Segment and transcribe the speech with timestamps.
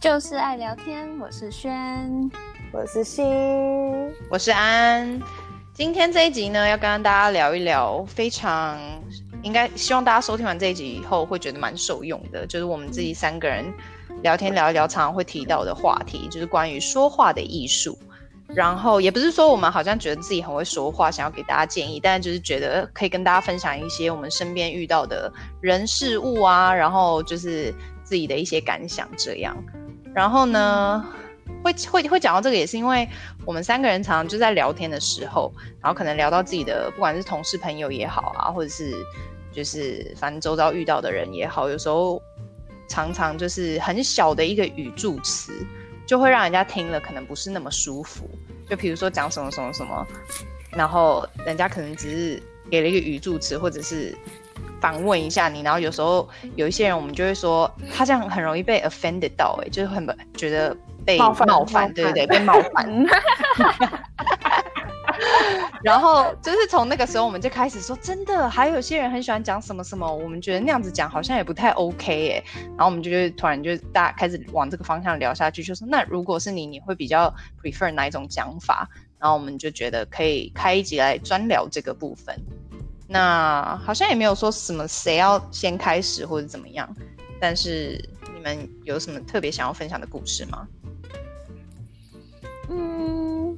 [0.00, 2.30] 就是爱聊天，我是轩，
[2.72, 3.26] 我是欣，
[4.30, 5.20] 我是安。
[5.72, 8.78] 今天这一集呢，要跟大家聊一聊，非常
[9.42, 13.64] 应该希望大家收听完这一集以后会觉得蛮受用的，就是我们自己三个人
[14.22, 17.98] 聊天聊一聊，常常会提到的话题，就是关于说话的艺术。
[18.54, 27.74] 然后也不是说我们好像觉得自己很会说话，想要给大家建议，但是就是觉得可以跟大家分享一些我们身边遇到的人事物啊，然后就是
[28.04, 29.56] 自己的一些感想这样。
[30.18, 31.04] 然后呢，
[31.62, 33.08] 会会会讲到这个，也是因为
[33.46, 38.92] 我们三个人常常就在聊天的时候，然后可能聊到自己的，不管是同事朋友也好啊，或者是
[39.52, 42.20] 就是反正周遭遇到的人也好，有时候
[42.88, 45.52] 常常就是很小的一个语助词，
[46.04, 48.28] 就会让人家听了可能不是那么舒服。
[48.68, 50.04] 就比如说讲什么什么什么，
[50.72, 54.12] 然后人家可能只是给了一个语助词，或者是。
[54.80, 63.06] 反问一下你，然后有时候有一些人，我们就会说他这样很容易被 offended 到，哎，就是很觉得被冒犯，冒犯对对对，被冒犯。
[65.82, 72.42] 然后就是从那个时候，我们就开始说，真的，还有些人很喜欢讲什么什么，我们觉得那样子讲好像也不太 OK 哎。
[72.76, 78.88] 然后我们就突然就大家开始往这个方向聊下去，就说那如果是你，你会比较 prefer 哪一种讲法？
[79.18, 82.36] 然后我们就觉得可以开一集来专聊这个部分。
[83.10, 86.86] 那好像也没有说什么谁要先开始或者怎么样，
[87.40, 87.98] 但是
[88.34, 90.68] 你们有什么特别想要分享的故事吗？
[92.68, 93.56] 嗯，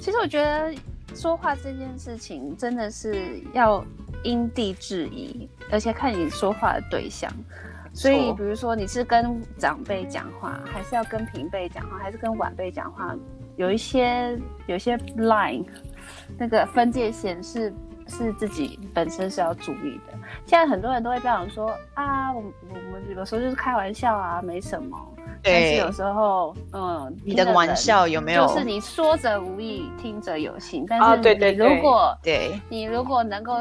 [0.00, 0.74] 其实我觉得
[1.14, 3.84] 说话这件事情真的是要
[4.24, 7.30] 因地制宜，而且看你说话的对象。
[7.92, 13.14] 所以，比如说你是跟长辈讲话，还是要跟平辈讲话，还是跟晚辈讲话，
[13.56, 15.66] 有一些有一些 line
[16.38, 17.70] 那个分界线是。
[18.08, 20.18] 是自己本身是要注意的。
[20.44, 24.96] 现在很多人都会这样说啊，我我们有时候就是开玩笑啊，没什么。
[25.42, 25.52] 对。
[25.52, 28.46] 但是有时候，嗯，你的玩笑有没有？
[28.46, 30.86] 就是你说者无意，听者有心。
[30.88, 33.58] 但是对对如果对你如果能够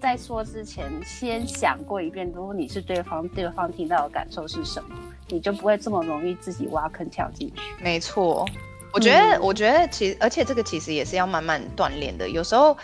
[0.00, 4.90] 在说之前先想过一遍，如果你是对方，对方听到的感受是什么，
[5.28, 7.60] 你就不会这么容易自己挖坑跳进去。
[7.82, 8.44] 没错，
[8.92, 12.28] 我觉得，嗯、我觉得其实，而且这个其实也是要慢慢锻炼的。
[12.28, 12.76] 有时候。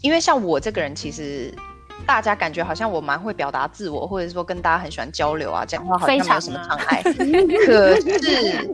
[0.00, 1.54] 因为像我这个人，其实
[2.06, 7.02] 大家感觉好像我蛮会表达自我，或者是说跟大家很喜欢交流啊，讲话好像没有什么障碍。
[7.66, 8.70] 可是，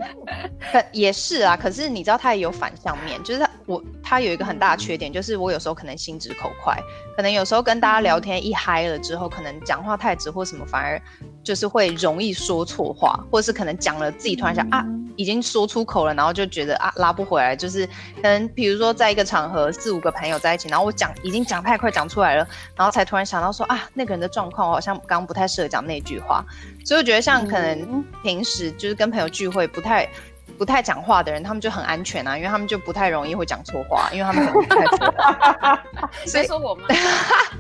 [0.73, 1.57] 可也是啊。
[1.57, 6.79] 可是你知道，他也有反向面，就是他我他有一个很大的缺点，就是我有时候可能心直口快，
[7.17, 11.01] 可能有时候跟大家聊天一嗨了之后，可能讲话太直或什么，反而
[11.45, 14.85] 就是会容易说错话，或者是可能讲了自己突然想啊。
[15.19, 26.45] 已经说出口了，然后就觉得啊拉不回来，就是可能比如说在一个场合四五个朋友在一起，然后我讲已经讲太快讲出来了，然后才突然想到说啊那个人的状况我好像刚刚不太适合讲那句话，
[26.85, 30.09] 所以我觉得像可能平时就是跟朋友聚会不太。
[30.59, 35.15] 不太讲话的人，他们就很安全啊，因为他们就不太容易会讲错话，因为他们可能不太 错。
[36.25, 36.87] 所以说我们，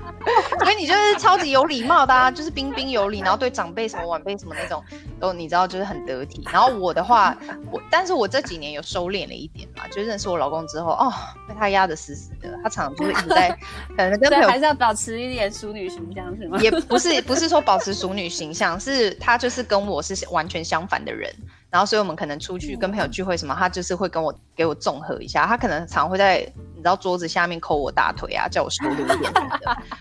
[0.62, 4.82] 所以你就是超级有礼貌的啊，就是彬彬有礼，然后对长辈什么晚辈什么那种
[5.20, 6.46] 都你知道就是很得体。
[6.52, 7.36] 然后我的话，
[7.70, 11.12] 我但是我这几年有收敛了一点嘛，就认识我老公之后，哦，
[11.48, 13.50] 被他压得死死的，他常常就是一直在
[13.96, 16.58] 可能跟朋友还是要保持一点淑女形象是吗？
[16.60, 21.32] 也不是不是说保持淑女形象，是他就是跟我是完全相反的人。
[21.76, 25.44] 然后，所以我们可能出去跟朋友聚会什么，他就是会跟我给我综合一下。
[25.44, 26.38] 他可能常会在
[26.74, 29.30] 你知道桌子下面抠我大腿啊，叫我收留一点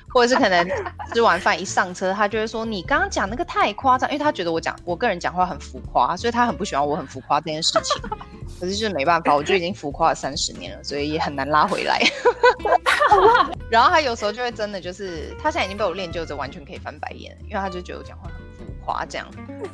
[0.08, 0.66] 或者是可能
[1.14, 8.02] 吃完饭一上车，他就会说你刚刚讲那个太夸张，因为他觉得我讲我个人讲话很浮夸，所以他很不喜欢我很浮夸这件事情。
[8.58, 12.02] 可是就是没办法，我就已经浮夸了三十年了，所以也很难拉回来。
[13.69, 19.28] 然后他有时候就会真的就是，他现在已经被我练就着完全可以翻白眼，因为他就觉得我讲话很浮夸这样。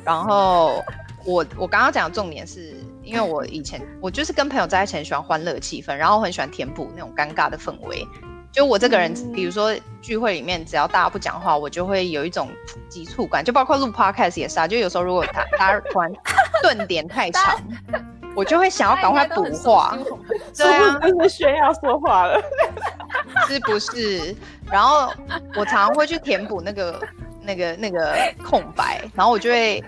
[0.04, 0.82] 然后。
[1.24, 8.06] 我我刚刚讲的重点是，因为我以前我就是跟朋友在一起很喜欢欢乐气氛，然后我很喜欢填补那种尴尬的氛围。
[8.50, 12.50] 就我这个人，比如说聚会里面，只要大家不讲话，我就会有一种
[12.86, 13.42] 急促感。
[13.42, 16.12] 就包括录 podcast 也是啊，就有时候如果大大家突然
[16.62, 17.58] 顿点太长，
[18.36, 19.96] 我就会想要赶快补话。
[20.54, 22.38] 对啊，真的炫耀说话了，
[23.48, 24.36] 是不是？
[24.70, 25.10] 然后
[25.56, 27.00] 我常常会去填补那个
[27.40, 28.14] 那个那个
[28.44, 29.82] 空白，然后我就会。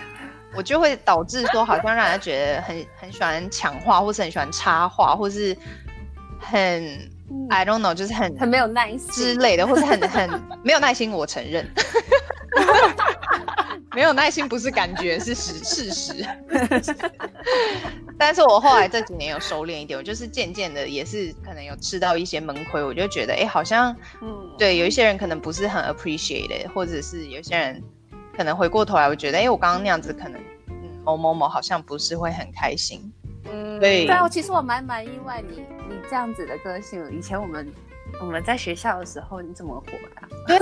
[0.56, 5.56] 我就会导致说，好像让人家觉得很很喜欢抢话，或是很喜欢插话，或是
[6.38, 6.84] 很、
[7.30, 11.10] 嗯、I don't know，就是很很没有耐心之类的，或是很很没有耐心。
[11.10, 11.68] 我承认，
[13.92, 16.26] 没有耐心不是感觉，是事事实。
[18.16, 27.82] 但是我后来这几年有收敛一点，我就是渐渐的也是可能有吃到一些闷亏，我就觉得哎、欸，好像嗯，对，有一些人可能不是很 appreciate，或者是有些人。
[28.36, 33.12] 可能回过头来，我觉得，哎、欸，我刚刚那样子可能，嗯，某某某好像不是会很开心。
[33.50, 34.06] 嗯，对。
[34.06, 35.58] 对啊，我其实我蛮蛮意外你
[35.88, 37.04] 你这样子的个性。
[37.12, 37.72] 以前我们
[38.20, 40.28] 我们在学校的时候，你怎么活的啊？
[40.46, 40.58] 对，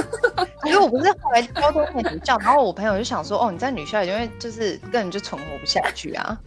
[0.70, 6.38] 因为我不是后来高中念女校，然后我朋友就想说，哦，你在女校，因为就是根本就存活不下去啊。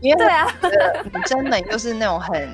[0.00, 0.46] 因为对啊，
[1.12, 2.48] 女生们又是那种很，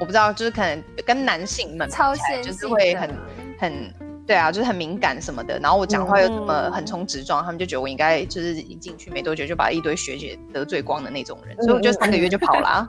[0.00, 3.10] 我不知道，就是可能跟男性们超现就是会很
[3.58, 4.05] 很。
[4.26, 12.88] 对啊，就是很敏感什么的，然后我讲话又这么横冲直撞，嗯、他们就觉得我应该就是一进去没多久就把一堆学姐得罪光的那种人，嗯、所以我就三个月就跑了、啊。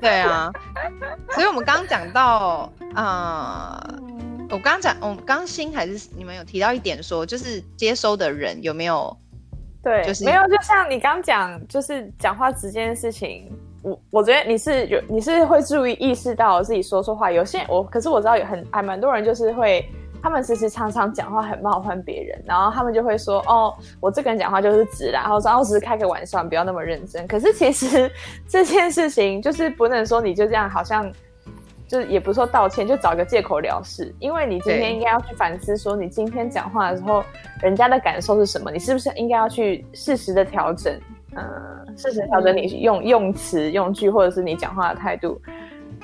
[0.00, 0.50] 对啊，
[1.30, 3.80] 所以我们刚刚讲到啊，
[4.50, 9.16] 我刚刚讲，我们刚新还是你们有提到一点说，就是接收的人有没有？
[9.80, 13.48] 对，就是没有，就像你刚讲，就是讲话直接的事情。
[13.82, 19.84] 我我觉得你是有你是会注意意识到自己说错话，有些我可是我知道有很还蛮多人就是会，
[20.22, 27.26] 他们其实常常讲话很冒犯别人，然后他们就会说哦，我这个人讲话就是直啦，然后说哦，我只是开个玩笑，你不要那么认真。
[27.26, 28.08] 可是其实
[28.48, 31.12] 这件事情就是不能说你就这样，好像
[31.88, 37.24] 就是也不是说道歉，就找个借口了事，因为你今天应该要去反思，说你今天讲话的时候，
[37.60, 40.96] 人家的感受是什么，你是不是应该要去适时的调整。
[41.34, 45.40] 嗯，适时调整你用用词、用句，或者是你讲话的态度，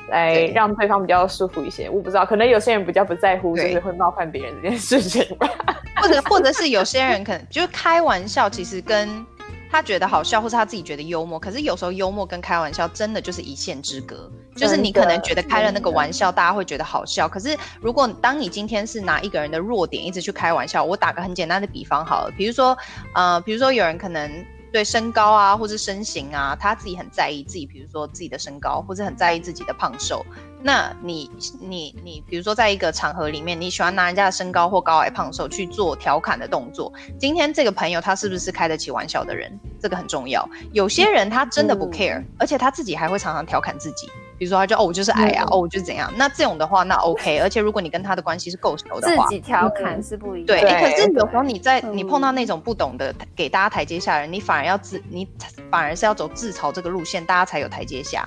[0.09, 1.91] 来让对方比较舒服一些。
[1.91, 5.49] 我不知道，可能有些人比较不在乎，就是会冒犯别人这件事情吧。
[6.01, 9.27] 或者，或者是有些人可能就是开玩笑，其实跟
[9.71, 11.39] 他觉得好笑，或是他自己觉得幽默。
[11.39, 14.31] 可是有时候幽默跟开玩笑真的就是一线之隔。
[14.57, 17.29] 就是你可能觉得开了那个玩笑，大家会觉得好笑。
[17.29, 22.77] 可是如果当你今天是拿一个人的弱点一直去开玩笑，我打个很简单的比方好了，比如说，
[23.15, 24.31] 呃，比如说有人可能。
[24.73, 30.25] 对身高啊，或是身形啊，他自己很在意自己，比如说自己的身高，或者很在意自己的胖瘦。
[30.61, 31.31] 那你
[31.61, 36.93] 你你，比如说在一个场合里面，你喜欢拿人家的身高或高矮胖瘦去做调侃的动作。
[37.19, 39.57] 今天这个朋友他是不是开得起玩笑的人？
[39.81, 40.49] 这个很重要。
[40.73, 44.09] 有些人他真的不 care，、嗯、而且他自己还会常常调侃自己。
[44.39, 46.13] 比如说他就哦，我就是矮啊，嗯、哦，我就是怎样。
[46.17, 47.39] 那这种的话，那 OK。
[47.39, 50.47] 而且如果你跟他的关系是够熟的话，自己调侃是不一样。
[50.47, 55.29] 对，可是有时候你在你碰到那种不懂得给大家台阶下的人，你反而要自你
[55.71, 58.27] 反而是要走自嘲这个路线，大家才有台阶下。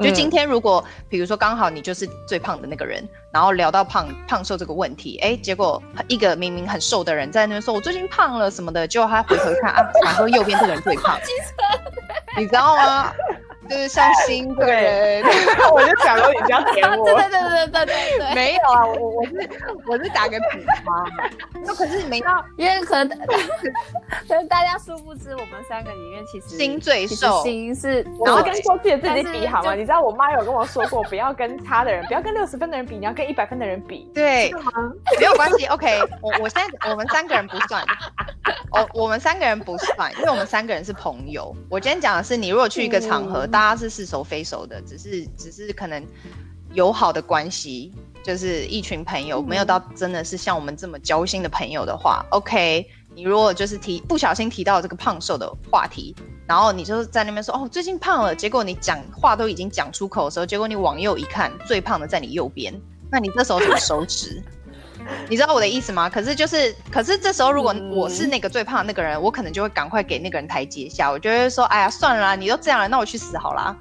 [0.00, 11.18] 就今天，如果比如说刚好你就是最胖的那个人，然后聊到胖胖瘦这个问题，哎，结果一个明明很瘦的人在那边说“我最近胖了”什么的，结果他回头看啊，然后右边这个人最胖，
[12.38, 13.12] 你知道吗？
[13.72, 15.22] 就是像新的人，
[15.72, 19.50] 我就想说你这样点我， 对对对对对对对，没有啊，我我是
[19.86, 21.10] 我是打个比方，
[21.64, 23.18] 那可是没到，因为可能
[24.28, 29.74] 可能大家殊不知，我们三个里面其实心最瘦，心是，然后跟过去的自己比好吗？
[29.74, 34.52] 你知道我妈有跟我说过，不要跟差的人，不要跟六十分的人比，你要跟一百分的人比，对，
[35.18, 37.82] 没有关系，OK，我我现在我们三个人不算，
[38.70, 41.54] 我，我们三个人不算，因为我们三个人是朋友。
[41.70, 43.46] 我今天讲的是，你如果去一个场合。
[43.52, 46.04] 大家是似熟非熟的，只是只是可能
[46.72, 47.92] 友好的关系，
[48.22, 52.86] 就是一群朋友，没有到真的是像我们这么交心的朋友的话，OK。
[53.14, 56.16] 你如果就是提不小心提到这个胖瘦的话题，
[56.46, 62.72] 然后你就在那边说哦，最近胖了，结果你讲话都已经讲出口的时候，结果你往右一看，最胖的在你右边，
[63.10, 64.42] 那你这时候怎么收拾？
[65.28, 66.08] 你知道我的意思吗？
[66.08, 71.10] 可是就是，可是这时候如果我是那个最胖的那个人，嗯、我可能就会赶快给那个人台阶下。
[71.10, 73.76] 我就会说，哎呀，算了啦，你都这样了，那我去死好了。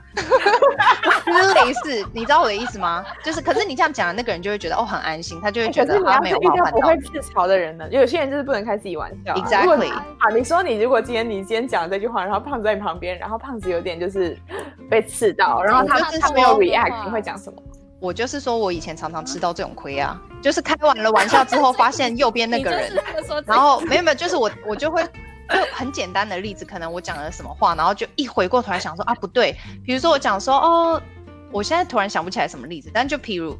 [1.26, 3.04] 就是类似，你知道我的意思吗？
[3.24, 6.80] 就是，可是你这样讲，那个人就会觉得哦很安心，他就会觉得他没有冒犯到。
[6.80, 7.88] 不会自嘲的人呢？
[7.92, 9.38] 有些人就是不能开自己玩笑、啊。
[9.38, 9.92] Exactly。
[10.20, 14.38] 好，你说你如果今天你今天讲这句话，然后胖子在你旁边，然后胖子有点就是
[14.90, 17.62] 被刺到，然后他他没有 react，你会讲什么？
[18.02, 22.92] 我就是说，我以前常常吃到这种亏啊，就是开完了玩笑之后，发现右边那个人，
[23.46, 29.56] 然后没有没有，就是我我就会就很简单的例子，可能我讲了什么话，然后就一回过头来想说啊不对，
[29.86, 31.02] 比如说我讲说哦，
[31.52, 33.56] 我现在突然想不起来什么例子，但就譬如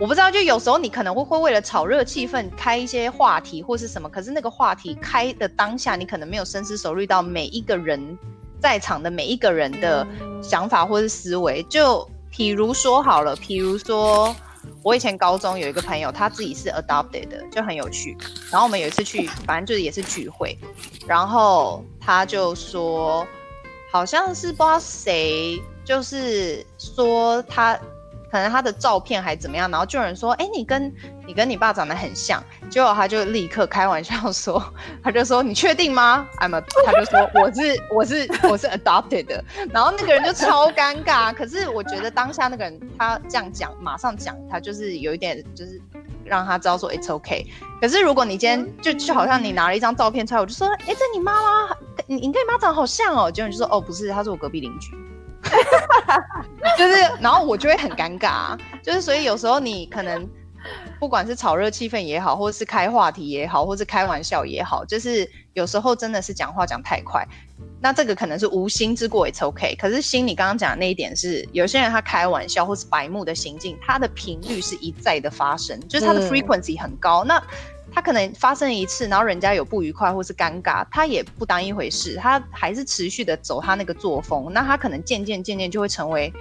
[0.00, 8.16] 我不知道，就有时候你可能会会为了炒热气氛开一些话题或是什么，可是那个话题开的当下，你可能没有深思熟虑到每一个人
[8.58, 10.06] 在场的每一个人的
[10.42, 12.08] 想法或是思维，就。
[12.36, 14.34] 比如说好了，比如说
[14.82, 18.16] 我以前高中有一个朋友，他自己是 adopted 的，就很有趣。
[18.50, 20.56] 然后我们有一次去，反正就是也是聚会，
[21.06, 23.26] 然后他就说，
[23.90, 27.78] 好像是不知道谁，就是说他。
[28.36, 30.92] 可能他的照片还怎么样，然后就有人说：“哎、欸，你跟
[31.26, 34.62] 你跟你爸长得很像。”结果他就立刻开玩笑说
[35.02, 41.32] ：“他就说你确定吗？”I'm a，他就说：“我是我是我是 adopted 的。”然后那个人就超尴尬。
[41.32, 45.80] 可是我觉得当下那个人他这样讲，马上讲，他就是有一点就是
[46.22, 47.46] 让他知道说 it's okay。
[47.80, 51.74] 可是如果你今天就就好像你拿了一张照片出来，我就说，哎、欸，这你妈妈，
[52.06, 54.94] 你你跟你妈长得好像哦，结果你就说，哦，不是，她是我隔壁邻居。
[56.78, 60.28] 就是，然后我就会很尴尬，就是所以有时候你可能
[60.98, 67.26] 不管是炒热气氛也好，或者是开话题也好，或是开玩笑也好，就是有时候真的是讲话讲太快。
[67.80, 69.76] 那这个可能是无心之过，it's okay。
[69.76, 77.22] 可是心你刚刚讲的那一点是，有些人他开玩笑或是白目的行径，他的频率是一再的发生，就是他的 frequency 很高。
[77.24, 77.42] 嗯、那
[77.92, 84.52] 他可能发生一次，然后人家有不愉快或是尴尬，他也不当一回事，他还是持续的走他那个作风。
[84.52, 86.32] 那他可能渐渐渐渐就会成为。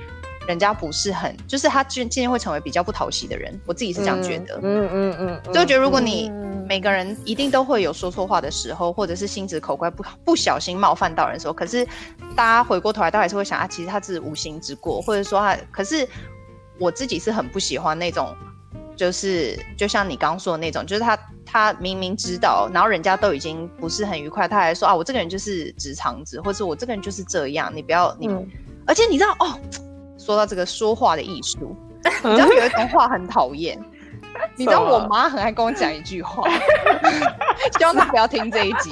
[0.48, 4.60] 人家不是很，就是他渐渐会成为比较不讨喜的人，我自己是这样觉得。
[4.62, 6.30] 嗯嗯嗯，就觉得如果你
[6.70, 11.84] 每个人一定都会有说错话的时候，或者是心直口快不不小心冒犯到人的时候，可是
[12.36, 16.08] 大家回过头来都还是会想啊，其实他是无心之过，或者说他，可是
[16.80, 18.32] 我自己是很不喜欢那种，
[18.96, 28.48] 就是就像你刚刚说的那种，就是他他明明知道，然后人家都已经不是很愉快，他还说啊，我这个人就是直肠子，或者我这个人就是这样，你不要你，嗯、
[28.86, 29.60] 而且你知道哦。
[30.18, 33.80] 说到这个说话的艺术， 你知道有一种话很讨厌。
[34.56, 36.50] 你知道我妈很爱跟我讲一句话，
[37.78, 38.90] 希望她不要听这一集。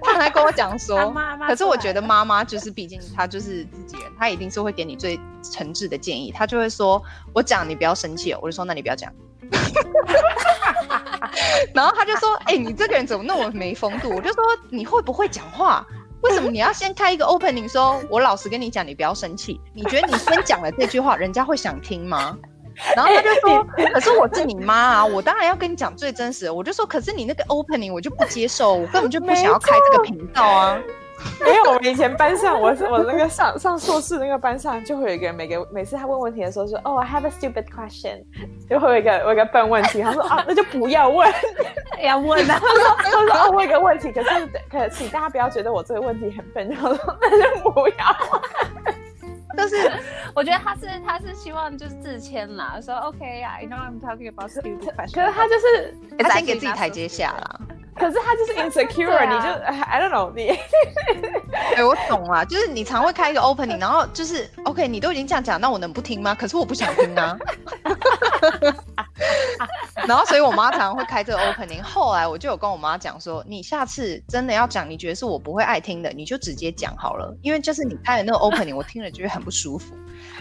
[0.00, 6.30] 她很爱跟我讲说，妈妈，可是我觉得妈妈就是，毕竟她就是自己人，她一定是会给你最诚挚的建议。
[6.30, 7.02] 她就会说
[7.34, 9.12] ：“我讲你不要生气哦。”我就说：“那你不要讲。”
[11.74, 15.86] 然后他就说：“哎、欸，你这个人怎么那么没风度？”我就说：“你会不会讲话？”
[16.22, 19.60] 为什么你要先开一个 opening 说，我老实跟你讲，你不要生气。
[19.74, 22.36] 你觉得你先讲了这句话，人家会想听吗？
[22.94, 26.54] 然后他就说，可是我是你妈啊，我当然要跟你讲最真实的。
[26.54, 30.78] 我就说，可是你那个 opening 我就不接受，我根本就不想要开这个频道啊。
[31.40, 38.22] 因为我们以前班上，我我那个上上硕士那个班上，就会有一个人，每个每次他问问题的时候说，哦，I have a stupid question，
[38.68, 41.32] 就会有一个有一个笨问题， 他说啊，那就不要问，
[42.02, 48.94] 要问啊，他说他说哦，问一个问题，可是可请大家不要觉得我这个问题很笨，他说那就不要问。
[49.58, 49.90] 但是
[50.34, 57.60] 我觉得他是他是希望就是自谦啦，说 OK 呀，I know I'm talking about stupid question，可是他就是他先给自己台阶下啦。
[57.98, 59.48] 可是他就是 insecure，、啊、你就
[59.84, 60.50] I don't know 你。
[61.76, 66.34] 哎，我懂了，就是你常会开一个 opening，然后就是 OK，你都已经这样讲，那我能不听吗？
[66.34, 67.36] 可是我不想听啊。
[70.06, 79.94] 然后所以我妈常常会开这个 opening，后来我就有跟我妈讲说，你下次真的要讲，你觉得是我不会爱听的，你就直接讲好了，因为就是你开的那个 opening，我听了就会很不舒服。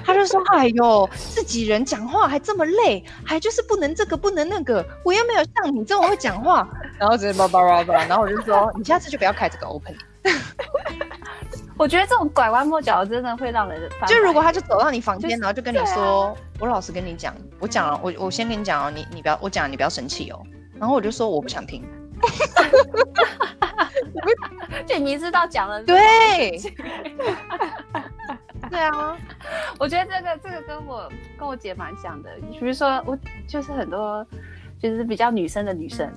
[0.05, 6.67] 他就说：“哎呦，自己人讲话还这么累，还就是不能这个不能那个，我又没有像你这么会讲话。”
[6.99, 9.97] 然后直接叭叭叭叭，然后我就说：“你下次就不要开这个 opening。”
[11.77, 13.89] 我觉得这种拐弯抹角真的会让人……
[14.07, 20.41] 就如果他就走到你房间，然后就跟你说：“啊、我老实跟你讲，我讲了，我我先跟你讲哦，你你不要，我讲你不要生气哦。”
[20.79, 21.83] 然后我就说：“我不想听。
[24.87, 26.59] ”就明知道讲了，对。
[28.67, 29.15] 对啊，
[29.77, 32.29] 我觉得这个这个跟我跟我姐蛮像的。
[32.59, 33.17] 比如说，我
[33.47, 34.25] 就是很多
[34.79, 36.11] 就是比较女生的女生，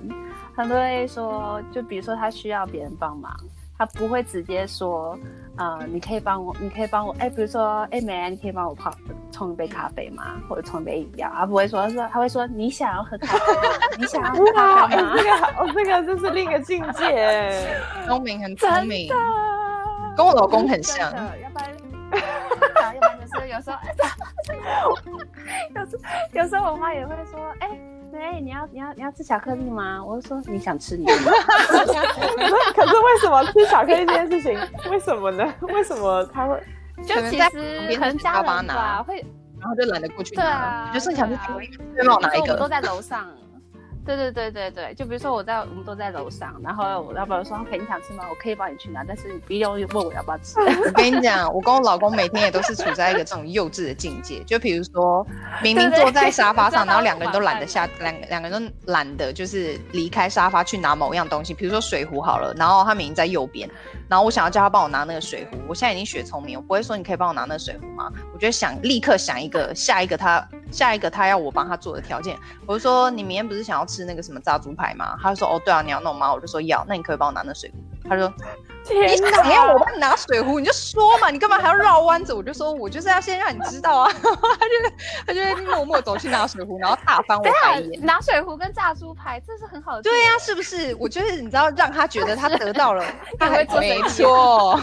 [0.55, 3.31] 很多人会说，就比如说她需要别人帮忙，
[3.79, 5.17] 她不会直接说，
[5.55, 8.93] 呃，你可以帮我，你可以帮我，哎，比如说，哎，美安，你可以帮我泡
[9.31, 10.35] 冲一杯咖啡吗？
[10.49, 11.31] 或者冲一杯饮料？
[11.33, 13.61] 他不会说，他说，他会说，你想要喝咖啡吗？
[13.97, 15.13] 你想要喝咖啡吗？
[15.15, 17.53] 这个好，这个就是另一个境界，
[18.05, 19.09] 聪明，很聪明，
[20.17, 21.09] 跟我老公很像。
[21.13, 21.69] 要不然。
[22.11, 23.77] 啊，要不然就是有时候，
[25.73, 25.99] 有时
[26.33, 27.79] 有时候我妈也会说，哎、欸，
[28.17, 30.03] 哎，你要你要你要吃巧克力吗？
[30.05, 31.05] 我就说你想吃你。
[32.75, 34.59] 可是为什么吃巧克力这件事情？
[34.91, 35.53] 为什么呢？
[35.61, 36.61] 为什么他会？
[37.05, 39.25] 就其实可能家人吧会，
[39.59, 40.91] 然后就懒得过去拿。
[40.93, 42.43] 就剩巧克力，对帮我拿一个。
[42.43, 43.27] 我们都在楼上。
[44.15, 48.25] 对对对对对，就比如说我在，我们都在楼上，然后我老板说：“OK，你想吃吗？
[48.27, 54.43] 我可以帮你去拿，但是你不用问我要不要吃。”我跟你讲，我跟我老公每天也都是处在一个这种幼稚的境界。
[54.45, 55.23] 就比如说，
[55.61, 63.69] 明明 坐在沙发上，然后两个人都懒得下，两两个人都懒得就是离开沙发去拿某样东西，比如说水壶好了，然后他明明在右边，
[64.07, 68.11] 然后我想要叫他帮我拿那个水壶，我现在已经学聪明，我不会说你可以帮我拿那个水壶吗？
[68.33, 70.43] 我就想立刻想一个下一个他。
[70.71, 72.37] 下一个他要我帮他做的条件，
[72.67, 75.17] 我就说，你明天不是想要吃是那个什么炸猪排吗？
[75.21, 76.33] 他就说哦对啊，你要弄吗？
[76.33, 77.79] 我就说要，那你可以帮我拿那水果。
[78.09, 78.33] 他说
[78.83, 82.33] 天哪，你要我帮你拿水壶，你就说嘛，你干嘛还要绕弯子？
[82.33, 84.11] 我就说我就是要先让你知道啊。
[84.17, 84.73] 他就
[85.27, 88.03] 他就会默默走去拿水壶，然后大翻我白眼。
[88.03, 90.01] 拿水壶跟炸猪排，这是很好的。
[90.01, 90.95] 对呀、啊，是不是？
[90.99, 93.05] 我就是你知道，让他觉得他 得到了，
[93.37, 94.79] 他会做没错。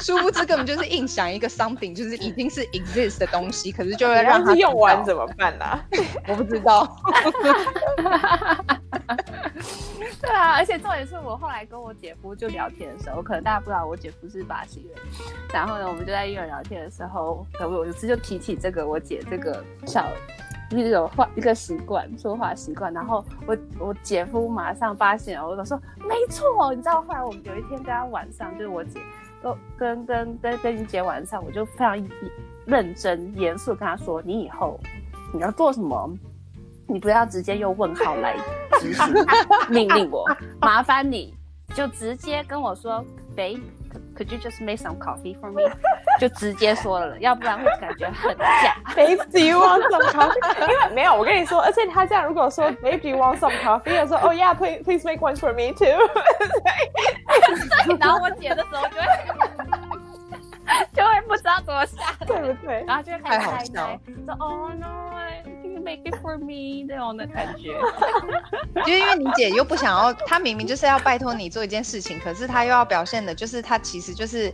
[0.00, 5.80] 殊不知根本就是硬想一个 something，就是已经是 exist 的东西，可是就会让他 用完怎么办呢、啊？
[6.28, 6.96] 我不知道。
[10.26, 14.98] 对啊，而且重点是我后来跟我姐夫就聊天的时候，可能大家不知道我姐夫是巴西人，
[15.54, 20.04] 然后呢，我们就在医院聊天的时候，我有一次就提起这个我姐这个小
[20.70, 29.00] 一种话一个习惯说话习惯，然后我我姐夫马上发现，我就说没错，你知道后来我们有一天跟他晚上就是我姐
[29.78, 32.08] 跟跟跟跟跟你姐晚上，我就非常
[32.64, 34.80] 认真严肃跟他说，你以后
[35.32, 36.10] 你要做什么？
[36.88, 38.36] 你不要直接用问号来
[38.80, 39.14] 执行
[39.68, 40.24] 命令我，
[40.60, 41.34] 麻烦你
[41.74, 43.04] 就直接跟我说
[43.36, 45.62] ，Babe，could you just make some coffee for me？
[46.20, 48.76] 就直接说了，要不然会感觉很假。
[48.94, 50.60] Babe，do you want some coffee？
[50.60, 54.00] 因为没有，我跟你说，而且他这样如果说，Babe，do you want some coffee？
[54.00, 55.86] 我说，Oh yeah，please，please make one for me too。
[57.98, 59.55] 然后我姐的时候就会。
[60.94, 62.84] 就会不知道怎么下，对不对？
[62.86, 67.72] 然后就会开始开奶，说 “Oh no，can you make it for me” 这种的感觉。
[68.84, 74.52] 就 因为你姐又不想要，她明明就是要拜托你做一件事情，可是她又要表现的，就是她其实就是。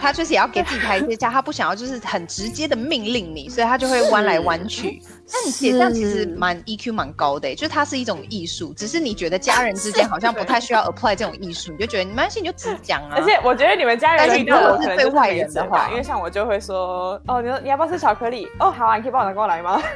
[0.00, 5.02] 他就是也要给自己台阶下，他不想要就是很直接的命令你，所以他就会弯来弯去。
[5.32, 13.16] 那你姐这样其实蛮 EQ 蛮高的，就是它是一种艺术，只是你觉得家人之间好像不太需要 apply 这种艺术，你就觉得没关系，你就直讲啊。
[13.16, 18.48] 而且我觉得你们家人遇到我是对外人的话，因为像我就会说，哦，你说你要不要吃巧克力？
[18.58, 19.80] 哦，好啊，你可以帮我拿过来吗？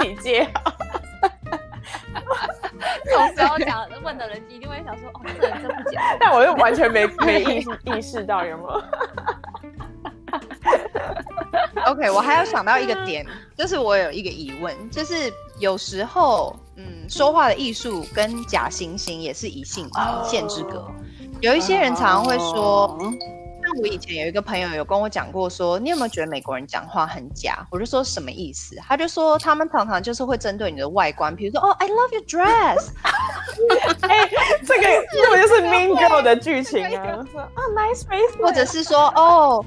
[0.00, 0.46] 体贴。
[3.12, 8.82] 这种时候讲问的人一定会想说：“哦，这人真不假。”但我又完全没 没意意识到有没有
[11.86, 13.26] ？OK，我还要想到一个点，
[13.56, 20.90] 就是我有一个疑问，就是有时候，嗯，说话的艺术跟假惺惺也是一线一线之隔。
[21.40, 22.98] 有一些人常常会说。
[23.80, 27.66] 我以前有一个朋友有跟我讲过，说你有没有觉得美国人讲话很假？
[27.70, 28.76] 我就说什么意思？
[28.86, 32.90] 他就说他们常常就是会针对你的外观，比如说哦，I love your dress，
[34.08, 34.30] 哎、欸，
[34.66, 34.82] 这个
[35.12, 39.64] 这个就是 Mean Girl 的剧情啊，说啊 nice face，或者是说哦。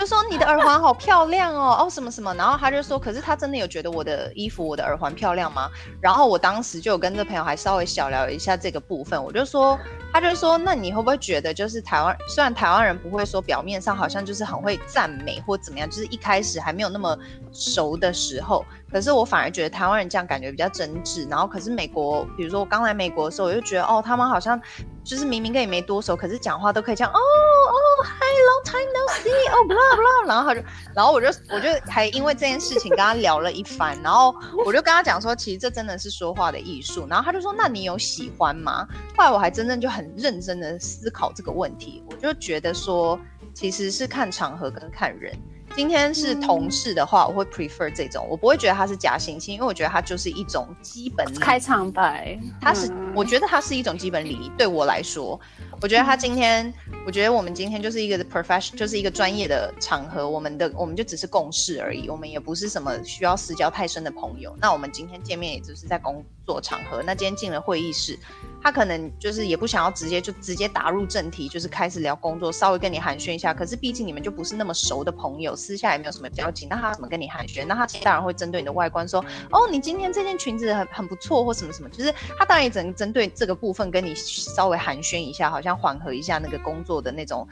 [0.00, 5.70] 就说你的耳环好漂亮哦， 哦什么什么，然后他就说，可是他真的有觉得我的衣服、我的耳环漂亮吗？
[6.00, 9.78] 然后我当时就有跟这朋友还稍微小聊一下这个部分，我就说，
[10.12, 17.16] 他就说，那你会不会觉得，就是台湾虽然台湾人不会说表面上好像就是很会赞美或怎么样，就是一开始还没有那么
[17.52, 18.64] 熟的时候。
[18.94, 24.58] 可是我反而觉得台湾人这样感觉比较真挚，然后可是美国，比如说我刚来美国的时候，我就觉得哦，他们好像
[25.02, 34.32] 就是明明跟你没多熟，可是讲话都可以这样哦哦，Hi，long time no see，哦，blah blah，然后他就，然后我就我就还因为这件事情跟他聊了一番，然后
[34.64, 38.86] 我就跟他讲说，其实这真的是说话的艺术，然后他就说，那你有喜欢吗？
[39.16, 43.18] 后来我还真正就很认真的思考这个问题，我就觉得说，
[43.54, 45.36] 其实是看场合跟看人。
[45.76, 52.38] 今天是同事的话，嗯、我会 prefer 这种，我不会觉得他是假惺惺，因为我觉得他就是一种基本开场白。
[52.60, 54.50] 他是，嗯、我觉得他是一种基本礼仪。
[54.56, 55.38] 对我来说，
[55.80, 64.56] 我觉得他今天，嗯、我觉得我们今天就是一个 profession，就是一个专业的场合，我们的我们就只是共事而已，我们也不是什么需要私交太深的朋友。
[64.58, 67.02] 那我们今天见面也只是在工作场合。
[67.02, 68.18] 那今天进了会议室。
[68.62, 73.52] 他可能就是也不想要直接就直接打入正题，就是开始聊工作，稍微跟你寒暄一下。
[73.52, 77.66] 可是毕竟你们就不是那么熟的朋友，私下也没有什么交集，那他怎么跟你寒暄？
[77.66, 81.90] 那他当然会针对你的外观说，哦，你今天这件裙子很很不错，或什么什么。
[81.90, 87.46] 就是他当然也只能针对这个部分跟你稍微寒暄一下，好像缓和一下那个工作的那种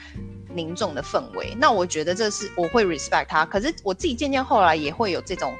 [0.54, 1.54] 凝重的氛围。
[1.58, 3.44] 那我觉得这是我会 respect 他。
[3.44, 5.54] 可是我自己渐渐后来也会有这种。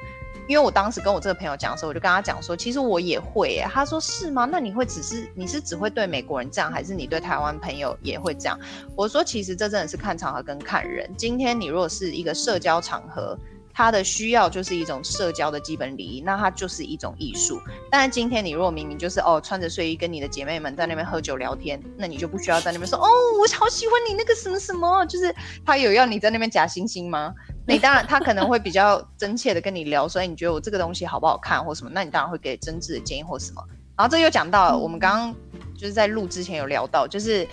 [0.45, 3.63] 因为我当时跟我这个朋友讲的时候，我就跟他讲说，其实我也会。
[3.71, 4.43] 他说是吗？
[4.43, 8.59] 那你会只是你是只会对美国人这样，还是你对台湾朋友也会这样？
[8.93, 11.09] 我说其实这真的是看场合跟看人。
[11.15, 13.39] 今天你如果是一个社交场合，
[13.73, 17.59] 它的需要就是一种社交的基本礼仪，那它就是一种艺术。
[17.89, 23.07] 但是今天你如果明明就是哦穿着睡衣跟你的姐妹们在那边喝酒聊天，那你就不需要在那边说哦
[23.39, 25.33] 我好喜欢你那个什么什么，就是
[25.65, 27.33] 他有要你在那边假惺惺吗？
[27.65, 31.89] 你当然，他可能会比较真切的跟你聊，所以你觉得我这个东西好不好看或什么？
[31.93, 33.63] 那你当然会给真挚的建议或什么。
[33.95, 35.35] 然后这又讲到我们刚刚
[35.77, 37.47] 就是在录之前有聊到，就是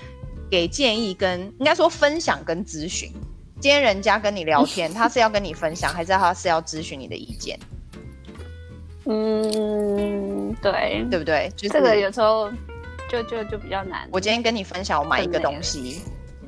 [0.51, 3.13] 给建议跟应该说分享跟咨询。
[3.61, 7.59] 今天人家跟你聊天，他是要跟你分享，还是他是要咨询你的意见？
[9.05, 11.53] 嗯，对，对不对？
[11.55, 12.51] 就这个有时候
[13.11, 14.09] 就就就比较难。
[14.11, 16.01] 我今天跟你分享，我买一个东西，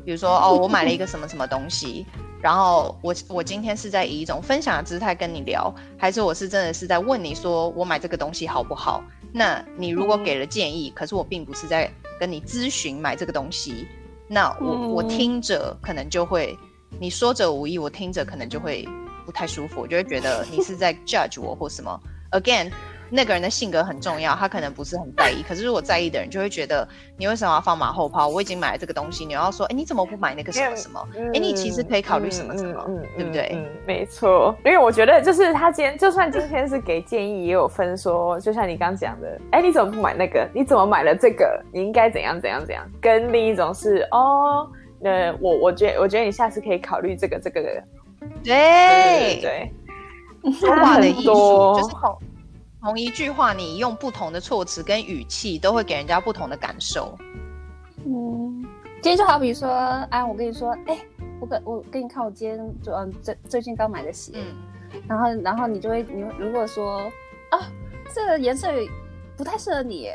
[0.07, 2.07] 比如说哦，我买了一个什么什么东西。
[2.40, 9.05] 然后我我今天是在以一种分享的姿态跟你聊，还是我是真的是在问你说我买这个东西好不好？
[9.33, 13.87] 那你如果给了建议，嗯、可是我并不是在跟你咨询买这个东西，
[14.27, 16.59] 那我、嗯、我听着可能就会，
[17.00, 18.88] 你说者无意，我听着可能就会
[19.26, 22.00] 不太舒服，我就会觉得你是在 judge 我或什么。
[22.33, 22.70] Again。
[23.14, 25.42] 那个人的性格很重要，他可能不是很在意。
[25.46, 28.26] 可是如果在意的人，就会觉得你为什么要放马后炮？
[28.26, 31.07] 我已经买了这个东西，你要说，哎，你怎么不买那个什么什么？
[31.14, 33.50] 哎、嗯，你其实可以考虑什么什么，嗯对不对？
[33.52, 34.57] 嗯，没错。
[34.64, 40.48] 因为我觉得，就是他今天，就算今天是给建议，也有分说，就像你刚讲的，哎，你怎么不买那个？
[40.55, 41.62] 你怎么买了这个？
[41.70, 42.83] 你应该怎样怎样怎样？
[42.98, 44.66] 跟另一种是，哦，
[45.04, 47.84] 呃，我我觉得，我觉得你下次可以考虑这个这个的。
[48.44, 49.70] 对对
[50.42, 52.20] 对，说话的艺术就是好。
[52.80, 57.16] 同一句话，你用不同的措辞跟语气，都会给人家不同的感受。
[58.04, 58.64] 嗯，
[59.00, 59.68] 今天就好比说，
[60.10, 60.98] 哎，我跟你说，哎，
[61.40, 67.00] 我跟我给你看我今天就嗯最最近刚买的鞋，嗯，然后然后你就会你如果说
[67.50, 67.70] 啊
[68.12, 68.68] 这个颜色
[69.36, 70.08] 不太适合你，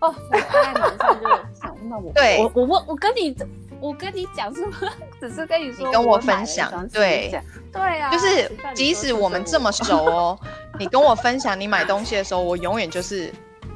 [0.00, 1.26] 哦，我拍 在脸上就
[1.58, 3.34] 想那我对我我我我跟你。
[3.80, 4.72] 我跟你讲什么？
[5.20, 7.30] 只是跟你说，你跟我分享，对，
[7.72, 10.38] 对啊，就是即使我们这么熟哦，
[10.78, 13.32] 你跟我分享你买东西的时候，我永远就是，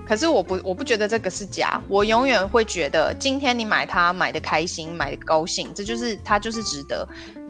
[0.06, 7.06] 可是我不，我不觉得这个是假，我永远会觉得今天你买它买的开心，买的高兴，这就是它就是值得，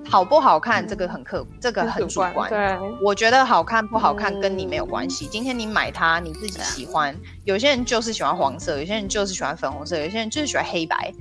[0.08, 11.12] 好不好看这个很客，这个很主观，对，我觉得好看不好看跟你没有关系，今天你买它你自己喜欢，有些人就是喜欢黄色，有些人就是喜欢粉红色，有些人就是喜欢黑白。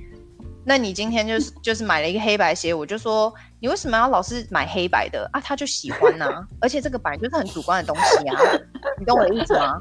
[0.64, 5.40] 那你今天就是 就是买了一个黑白鞋，我就说你为什么要老是买黑白的啊？
[5.40, 8.40] 他就喜欢呐、啊， 而且这个本来就是很主观的东西啊，
[8.98, 9.78] 你懂我的意思吗？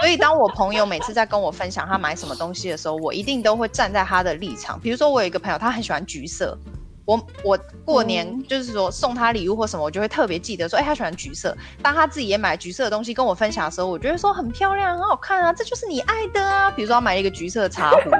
[0.00, 4.78] 所以当我朋友每次在跟我分享他买什么东西的时候，我一定都会站在他的立场。
[4.80, 6.58] 比如说我有一个朋友，他很喜欢橘色，
[7.06, 11.56] 我我过年就是说送他礼物或什么，我就会特别记得说，哎、欸，他喜欢橘色。
[11.82, 16.70] 当他自己也买橘色的东西跟我分享的时候，我觉得说很漂亮，很好看啊，这就是你爱的啊。
[16.70, 18.10] 比如说他买了一个橘色的茶壶。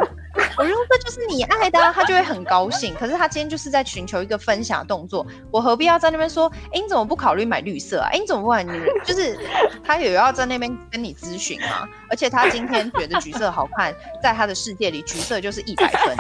[0.57, 2.95] 我说这就是你爱的，啊，他就会很高兴。
[2.95, 8.09] 可是他今天就是在寻求一个分享动作，我何必要在那边说，哎，你怎么不考虑买绿色啊？
[8.13, 8.65] 哎，你怎么不买？
[9.05, 9.39] 就是
[9.85, 11.89] 他有要在那边跟你咨询吗？
[12.11, 16.17] 而且他今天觉得橘色好看，在他的世界里，橘色就是一百分，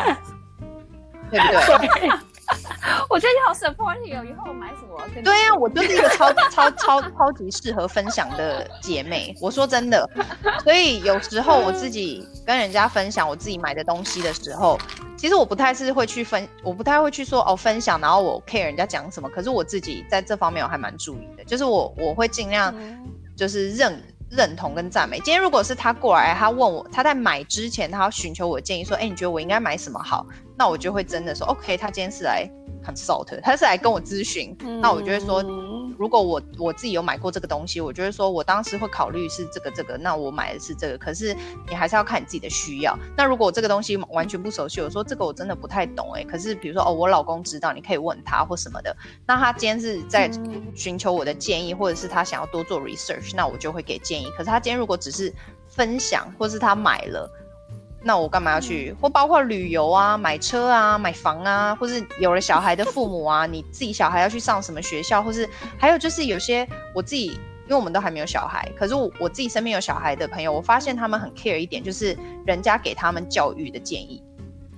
[1.30, 2.10] 对不对？
[3.08, 5.22] 我觉得你好 supportive 哦，以后我买什么？
[5.22, 9.34] 对呀、啊，我就是一个 超超超超级适合分享的姐妹。
[9.40, 10.08] 我说真的，
[10.62, 14.78] 所以有时候我自己跟人家分享我自己买的东西的时候，
[15.16, 19.28] 其实我不太是会去分，我不太会去说哦分享，然后我 care 人家讲什么。
[19.28, 22.74] 可是我自己在这方面我还蛮注意的，就是我我会尽量
[23.36, 24.00] 就是认
[24.36, 25.16] 认同跟赞美。
[25.18, 30.26] 今天如果是他过来，他问我他在买之前，他要寻求我建议，说，哎，你觉得我应该买什么好？
[30.56, 32.48] 那我就会真的说，OK，他今天是来
[32.84, 34.56] consult，他是来跟我咨询。
[34.80, 35.42] 那我就会说，
[35.98, 40.98] 如果我我自己有买过这个东西，我就会说我当时会考虑是这个这个，那我买的是这个。
[40.98, 41.36] 可是
[41.68, 42.98] 你还是要看你自己的需要。
[43.16, 48.96] 那如果这个东西完全不熟悉，我说这个我真的不太懂哎、可是比如说哦，我老公知道，你可以问他或什么的。
[49.26, 50.30] 那他今天是在
[50.74, 54.30] 寻求我的建议，或者是他想要多做 research，那我就会给建议。
[54.36, 55.32] 可是他今天如果只是
[55.68, 57.30] 分享，或是他买了。
[58.04, 58.90] 那我干嘛要去？
[58.90, 74.22] 嗯、或包括旅游啊、买车啊、买房啊，或是有了小孩的父母啊，你自己小孩要去上什么学校，或是还有就是有些我自己，因为我们都还没有小孩，可是我我自己身边有小孩的朋友，我发现他们很 care 一点，就是人家给他们教育的建议。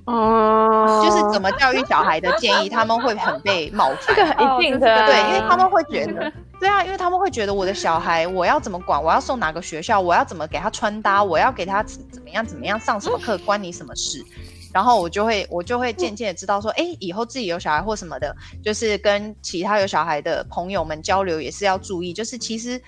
[0.07, 4.15] 哦，就是怎么教育小孩的建议，他们会很被冒犯。
[4.15, 14.25] 这个一定的，对，因为他们会觉得，对啊，因为他们会觉得我的小孩，我要怎么管，我要送哪个学校，我要怎么给他穿搭，我要给他怎么样怎么样上什么课，关你什么事？
[14.73, 22.81] 然后我就会我就会渐渐的知道说，哎，以后自己有小孩或什么的，就是跟其他有小孩的朋友们交流也是要注意，就是其实。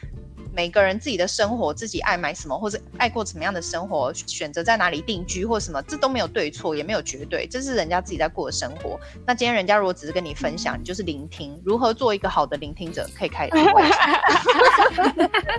[0.53, 8.99] 每个人自己的生活，自己爱买什么，或者爱过什么样的生活，选择在哪里定居，或什么，这都没有对错，也没有绝对，这是人家自己在过的生活。
[9.27, 13.57] 那今天人家如果只是跟你分享，你就是聆听，如何做一个好的聆听者，可以开始。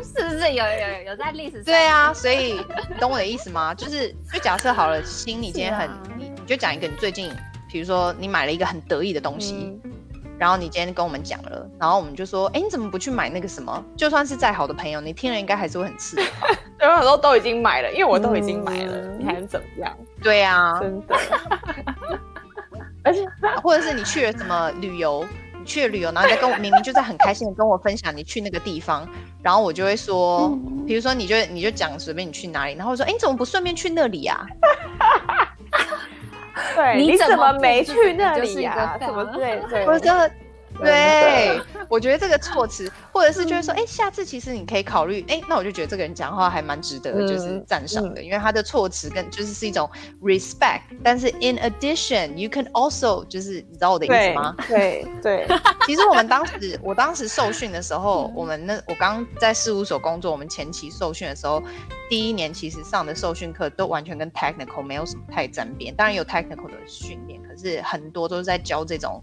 [0.03, 1.65] 是不是有有有有在历史上？
[1.65, 2.53] 对啊，所以
[2.89, 3.73] 你懂我的意思吗？
[3.73, 7.31] 就是就假设好了，心，你今天很，啊、你你就讲一个你最近，
[7.71, 9.79] 比如说你买了一个很得意的东西。
[9.83, 9.88] 嗯
[10.39, 13.83] 然后你今天跟我们讲了，然后我们就说，哎，你怎么不去买那个什么？
[13.97, 16.23] 就算是再好的朋友，你听了应该还是会很刺激。
[16.79, 19.93] 对，很多都已经买了，因为我都已经买了，嗯、你还能怎么样？
[20.23, 21.15] 对啊，真的。
[23.03, 23.25] 而且，
[23.61, 25.25] 或者是你去了什么旅游，
[25.57, 29.07] 你去了旅游，然后再跟我明明就在很开心的跟我分享你去那个地方，
[29.41, 34.47] 然后我就会说，嗯、比如说你就你就讲随便你去哪里，然后我说，哎，你怎么不顺便去那里呀、啊？
[36.75, 38.97] 对，你怎么没去那里呀？
[38.99, 39.85] 怎么对对？
[39.85, 40.29] 我觉得
[40.81, 49.89] 对， 我觉得这个措辞， 或者是就是说，哎、欸，下次其实你可以考虑，哎、欸，那我就觉得这个人讲话还蛮值得，就是赞赏的，因为他的措辞跟就是是一种
[50.21, 54.55] respect，但是 in addition you can also 就是你知道我的意思吗？
[54.67, 61.61] 对对，对 其实我们当时我当时受训的时候，我们那我刚在事务所工作，我们前期受训的时候，
[62.09, 69.21] 第一年其实上的受训课都完全跟 technical 没有什么太沾边，当然有 technical 的训练，可是很多都是在教这种。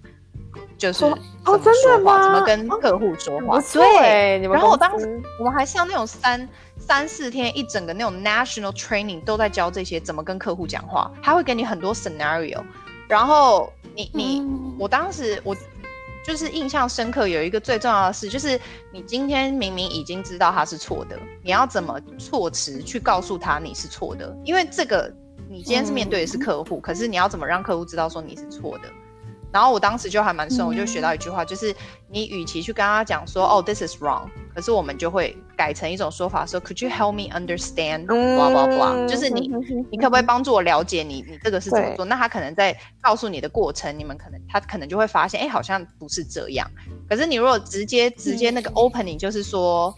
[0.79, 3.61] 就是怎么说话，哦、怎么跟客户说话？
[3.73, 12.63] 对，然后我当时我们还像那种三三四天一整个那种 national training 都在教这些怎么跟客户讲话，他会给你很多 scenario，
[13.09, 15.57] 然后你你、嗯、我当时我
[16.25, 18.61] 就是印象深刻，有一个最重要的事就是
[18.93, 24.37] 你今天明明已经知道他是错的，你要怎么措辞去告诉他你是错的？
[24.45, 25.11] 因为这个
[25.49, 28.89] 你今天是面对的是客户，嗯、可是你要怎么让客户知道说你是错的？
[29.57, 31.75] 然后我当时就还蛮深，我就学到一句话，就是
[32.11, 39.51] 你与其去跟他讲说，哦，this is wrong，可是我们就会改成一种说法，说，could you help me understand？blah blah blah，就是你，
[39.91, 42.05] 你可不可以帮助我了解你，你这个是怎么做？
[42.05, 46.71] 那他可能在告诉你的过程，你们可能他可能就会发现，哎，好像不是这样。
[47.09, 49.97] 可是你如果直接直接那个 opening，就是说。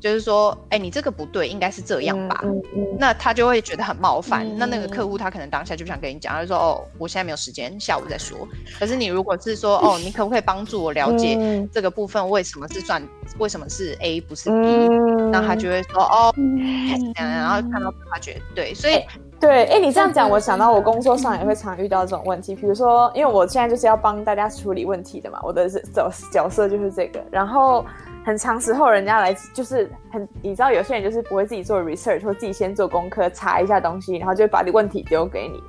[0.00, 2.40] 就是说，哎、欸，你这个不对，应该是这样吧？
[2.42, 4.46] 嗯嗯嗯、那他就会觉得很冒犯。
[4.46, 8.38] 嗯、那那个客户他可能当下就不想跟你讲，他就说，哦，我现在没有时间，下午再说。
[8.78, 13.02] 可是你如果是说，哦，你可不可以帮助我了解这个部分为什么是算，
[13.38, 19.06] 为什么是 A 不是 B？、嗯、那他就会说，哦，嗯、 然后看到他觉得对，所以、欸、
[19.38, 22.54] 对，哎、欸，你这样讲，我想到我工作上也会常遇到这种问题。
[22.54, 27.84] 比如说，因为我现在就是要帮大家处理问题的嘛，我的角角色就是这个，然后。
[28.24, 35.62] 很长时候，人家来就是很，你知道有些人就是不会自己做 research，或自己先做功课查一下东西，然后就把你问题丢给你。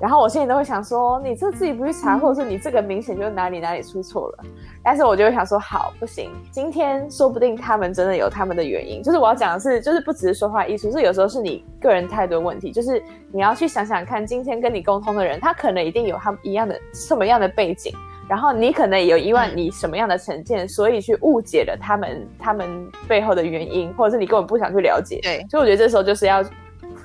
[0.00, 4.44] 然后我现在都会想说，你这自己不去查，或者是你这个明显就是哪里哪里出错了。
[4.84, 9.02] 但是我就会想说，好，不行，今天说不定他们真的有他们的原因。
[9.02, 12.70] 就是我要讲的是，就是不只是说话艺术，是有时候是你个人态度问题。
[12.70, 17.92] 就是你要去想想看，今天跟你沟通的人，他可能一定有他们一样的什么样的背景。
[18.30, 25.18] 然后你可能也有疑问，你什么样的成见，嗯、所以去误解了他们，他们背后的原因，或者是你根本不想去了解。
[25.20, 26.40] 对，所以我觉得这时候就是要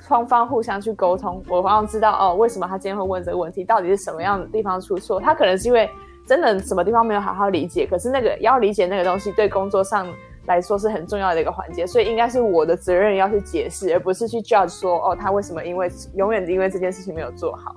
[0.06, 1.42] 双方互相去沟通。
[1.48, 5.18] 我好像知道哦，为什么他今天会问这个问题，到底是什么样的地方出错？
[5.18, 5.90] 他可能是因为
[6.28, 7.88] 真的什么地方没有好好理解。
[7.90, 10.06] 可是那个要理解那个东西，对工作上
[10.44, 17.74] 来说是很重要的一个环节，所以应该是我的责任要去解释，而不是去 judge 说哦，他为什么因为永远因为这件事情没有做好。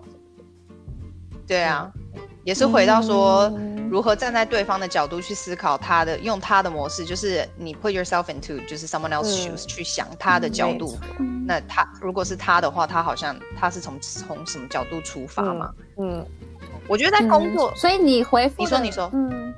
[1.47, 1.91] 对啊。
[2.43, 3.51] 也是回到说，
[3.89, 10.97] 如何站在对方的角度去思考他的，用他的模式，就是你 put yourself into，就是 someone else shoes，、嗯、去想他的角度。
[11.19, 15.71] 嗯、那他如果是他的话，他好像他是从从什么角度出发嘛？
[15.97, 16.25] 嗯，嗯。
[16.87, 19.53] 我觉得在工作，嗯、所以你回复，你说你说，嗯，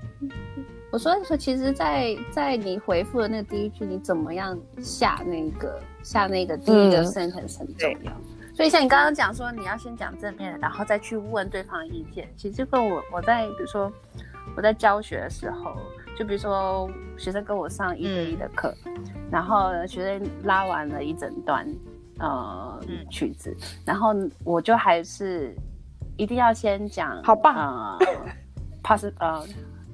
[0.92, 8.12] 我说说，其实在，在在你回复的那个第一句，你怎么样下那个下那个第一个 sentence 很重要。
[8.12, 12.32] 嗯所以像你刚刚讲说，你要先讲正面的，然后再去问对方的意见。
[12.38, 13.91] 其实这个我我在比如说
[14.56, 15.76] 我在教学的时候，
[16.15, 18.93] 就比如说学生跟我上一对一的课，嗯、
[19.32, 21.67] 然后学生拉完了一整段
[22.19, 23.52] 呃、嗯、曲子，
[23.84, 25.56] 然后我就还是
[26.15, 28.00] 一定要先讲好棒呃
[28.84, 29.43] pass 呃。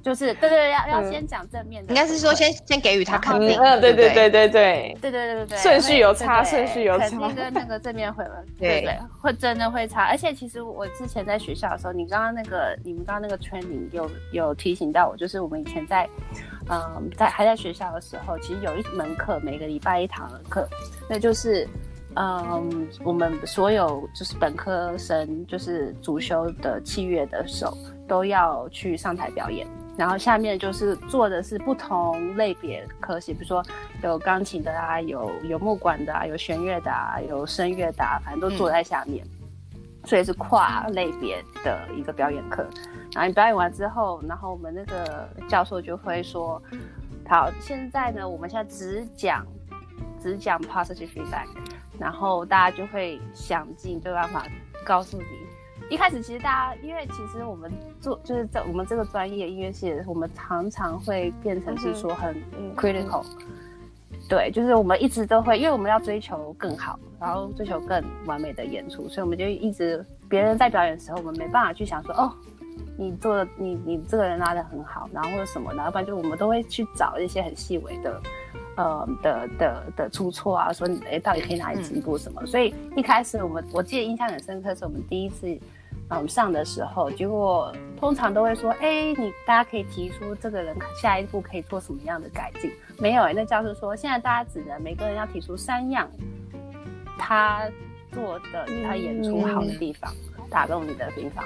[0.02, 4.28] 就是对对对，要要先讲正面的，应该是说先先给予他肯定，嗯，对对对。
[4.28, 4.96] 对对对。
[5.00, 10.04] 对对对，顺序有差，顺序有差，肯定跟那个正面回了， 对对，会真的会差。
[10.04, 16.08] 而且其实我之前在学校的时候，你刚刚那个你们刚刚那个 training 有有提醒到我，就是我们以前在
[16.70, 20.68] 嗯在还在学校的时候，其实有一门课，每个礼拜一堂的课，
[21.08, 21.66] 那就是
[22.14, 29.66] 嗯我们所有就是本科生就是主修的器乐的时候都要去上台表演。
[29.98, 33.60] 然后下面就是做的是不同类别科系，比如说
[34.00, 39.26] 有钢琴的啊，有有木管的啊，有弦乐的啊，有声乐的啊，反正都坐在下面，
[39.74, 42.64] 嗯、所以是跨类别的一个表演课。
[43.12, 46.62] 然后你表演完之后，然后我们那个教授就会说
[47.28, 49.44] ：“好，现在呢，我们现在只讲
[50.22, 51.48] 只讲 positive feedback，
[51.98, 54.46] 然后大家就会想尽这个办法
[54.84, 55.24] 告诉你。”
[55.90, 62.36] 一开始其实大家，因为其实我们做就是在我们这个专业音乐系，我们常常会变成是说很
[62.76, 63.24] critical，
[64.28, 72.32] 对，就是我们一直都会，因为我们要追求更好，然后追求更完美的演出，所以我们就一直别人在表演的时候，我们没办法去想说，哦，
[72.98, 78.20] 你做的你你这个人拉的很好，然后或者什么，然后不然就我们都会去找一些很细微的。
[78.76, 82.40] 呃的的的出错啊，说你哎到底可以哪里进步什么？
[82.44, 85.48] 嗯、所以一开始我们我记得印象很深刻，是我们第一次
[86.10, 92.70] 嗯上的时候，结果通常都会说，哎、欸，你大家可以提出这个人下一步可以做什么样的改进？
[92.98, 96.08] 没有那教授说，现在大家只能每个人要提出三样，
[97.18, 97.62] 他
[98.12, 101.44] 做的他演出好的地方，嗯、打动你的地方。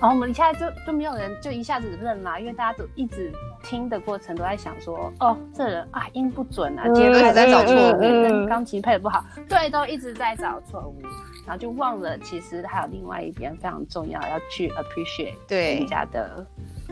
[0.00, 3.30] 然后我们一下就就没有人就一下子认啦，因为大家都一直
[3.62, 11.02] 听的过程都在想说，哦，这人啊音不准啊，节拍在找错误，跟钢琴配的不好，对，都一直在找错误，
[11.46, 16.46] 然后就忘了其实还有另外一边非常重要，要去 appreciate 对人家的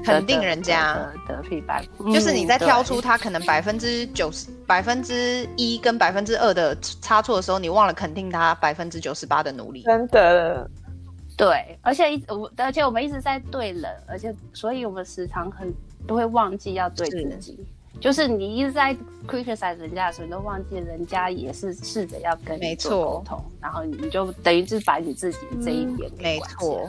[0.04, 0.94] 肯定人家
[1.26, 10.68] 的 feedback，就是你在挑出他可能百分之九十、百分之一跟百分之二的差错的时候，你忘了肯定他百分之九十八的努力，真的。
[11.36, 15.72] 对，而且一我，而且我们一直在对人，而且所以我们时常很
[16.04, 17.64] 都会忘记要对自己。
[17.98, 26.88] 是就是你一直在 criticize 人家的时候，你都忘记人家也是试着要跟你做沟通，错然后你就等于是把你自己这一点给关、嗯、没错。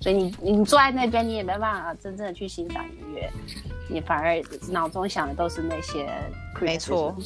[0.00, 3.30] 所以你你坐在那边，你也没办法真正的去欣赏音乐，
[3.88, 6.08] 你反而脑中想的都是那些。
[6.60, 7.16] 没错，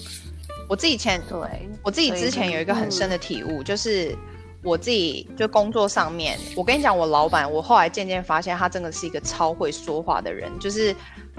[0.68, 1.38] 我自己以前对
[1.82, 4.16] 我自己之前有一个很深的体悟，就是。
[4.64, 10.94] 我自己就工作上面，我跟你讲，我老板，我后来渐渐发现，他真的是一个超会说话的人，就是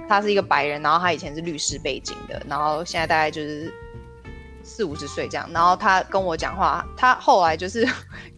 [0.08, 3.74] 他是一个白人，然后他以前是律师背景的，然后现在大概就是。
[4.62, 7.84] 四五十岁这样，然后他跟我讲话，他后来就是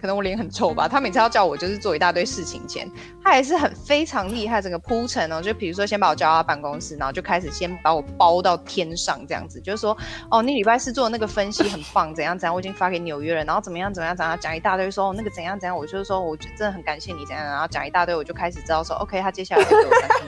[0.01, 2.89] 可能我脸很臭吧，他每次要叫我就是做一大堆事情前，
[3.23, 9.95] 他还是很非常厉害，整个铺陈哦，就比如说先把我叫到办公室，然后就开始先把我包到天上这样子，就是说
[10.31, 20.27] 哦，你礼拜四做的那个分析很棒，怎样怎样，我已经发给纽约了，然后怎么样怎么样怎样，讲一大堆说，哦、那个怎样怎样，我就是说我真的很感谢你怎样，然后讲一大堆，我就开始知道说，OK，他接下来会给我三分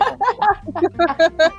[1.40, 1.52] 钟，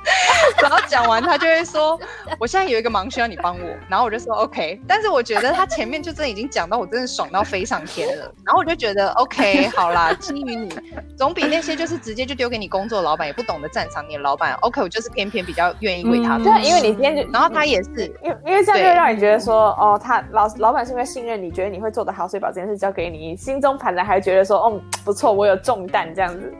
[0.63, 1.99] 然后讲完他就会说，
[2.39, 4.35] 我现在有一个忙需要你帮我，然后我就说。
[4.35, 10.73] OK，但是我觉得他前面就真的已经讲到我真的爽到飞上天了，然后我就觉得 OK 好啦， 基于你。
[11.17, 14.53] 总比那些就是直接就丢给你工作老板也不懂得赞赏你的老板。
[14.61, 16.51] OK，我就是偏偏比较愿意为他做。
[16.51, 26.53] 对，因为你今天就，然后他也是，因为因为这样就会让你觉得说，哦，他老老板是因为信任你，觉得你会做得好，所以把这件事交给你，心中盘来还觉得说，哦，不错，我有重担这样子。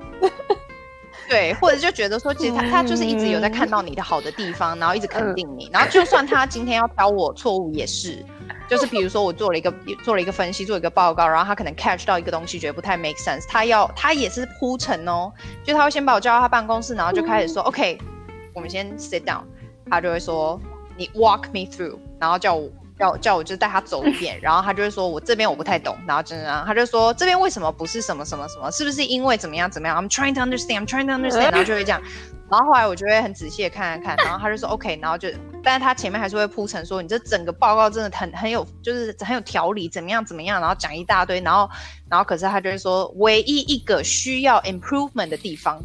[1.28, 8.24] 对，或者就觉得说，其实他他就是一直有在看到你的好的地方，然后一直肯定你，然后就算他今天要挑我错误也是，
[8.68, 9.72] 就是比如说我做了一个
[10.04, 15.32] 做了一个分析，做一个报告，然后他可能 catch 到一个东西，觉得不太 make sense，他要他也是铺陈哦，
[15.64, 17.98] 就他会先把我叫到他办公室，然后就开始说、嗯、OK，
[18.54, 19.42] 我们先 sit down，
[19.90, 20.60] 他就会说
[20.98, 22.70] 你 walk me through，然后叫我。
[22.98, 32.02] 叫叫我就带他走一遍，然后他就会说，我这边我不太懂，然后真的，他就说这边为什么不是什么什么什么，是不是因为怎么样怎么样？I'm trying to understand, I'm trying to understand，然后就会这样，
[32.50, 35.28] 然后后来我就会很仔细的看一看，然后他就说 OK，然后就，
[35.64, 41.70] 但是他前面还是会铺陈说，你这整个报告真的很很有，就是很有条理，怎么样怎么样，然后讲一大堆，然后
[42.10, 45.82] 然后可是他就会说，唯一一个需要 improvement 的地方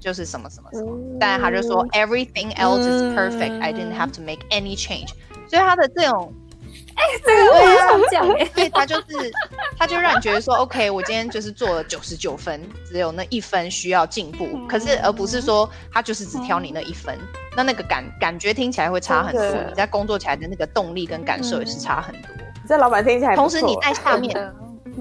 [0.00, 5.10] 就是什么什么什么，但是他就说 everything else is perfect, I didn't have to make any change，
[5.48, 6.34] 所以他的这种。
[6.94, 9.32] 哎，这个我也想讲哎，所以他就是，
[9.78, 17.18] 他就让你觉得说，OK，我今天就是做了九十九分，只有那一分需要进步，可是而不是说他就是只挑你那一分，
[17.56, 22.30] 那那个感感觉听起来会差很多，你在工作起来的那个动力跟感受也是差很多。
[22.68, 24.54] 这老板听起来，同时你在下面，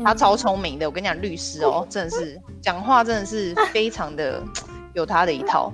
[0.04, 4.42] 他超聪明的，我跟你讲，律师哦，真的是讲话真的是非常的
[4.94, 5.72] 有他的一套。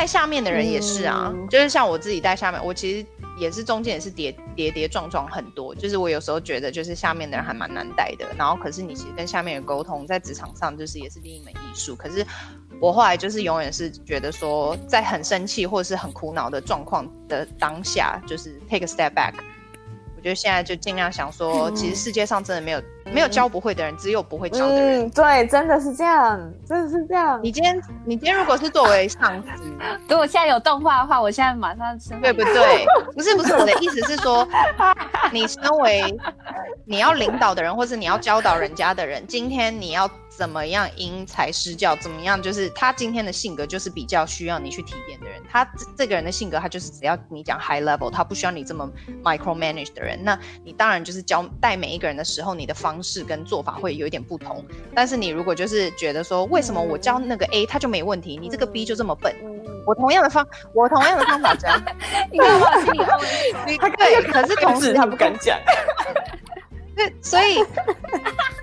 [0.00, 3.06] 带下面的人也是啊，就是像我自己带下面，我其实。
[3.38, 11.96] 也是中间也是跌跌跌撞撞很多，就是我有时候觉得就是下面的人还蛮难带的，然后可是你其实跟下面人沟通，在职场上就是也是另一门艺术。
[11.96, 12.26] 可是
[12.82, 19.32] 我后来就是永远是觉得说，在很生气或者是很苦恼的状况的当下，就是 take a step back。
[20.14, 25.00] 我觉得现在就尽量想说，其实世界上真的没有、嗯、没有教不会的人，只有不会教的人。
[25.06, 27.40] 嗯、对，真的是这样，真的是这样。
[27.42, 29.48] 你今天，你今天如果是作为上司，
[30.08, 32.20] 如果现在有动画的话，我现在马上生。
[32.20, 32.86] 对不对？
[33.14, 34.46] 不是不是，我的意思是说，
[35.32, 36.16] 你身为
[36.84, 40.10] 你要领导的人，或是你要教导人家的人，今天你要。
[40.30, 41.94] 怎么样因材施教？
[41.96, 42.40] 怎么样？
[42.40, 45.38] 就是他今天的性格就是比较需要你去提点的人。
[45.50, 48.88] 他这这个人的性格，他就是只要你讲 high level，他不需要你这么
[49.22, 50.18] micro manage 的人。
[50.24, 54.64] 那你当然就是教带每一个人的时候，你的方式跟做法会有一点不同。
[54.94, 59.34] 但是你如果就是觉得说，为什么我教那个 A 他就没问题，你这个 B 就这么笨？
[59.86, 61.68] 我同样的方，我同样的方法教，
[62.30, 65.58] 你看我心里他对，可是同时他不敢讲。
[67.00, 67.64] 对，所以。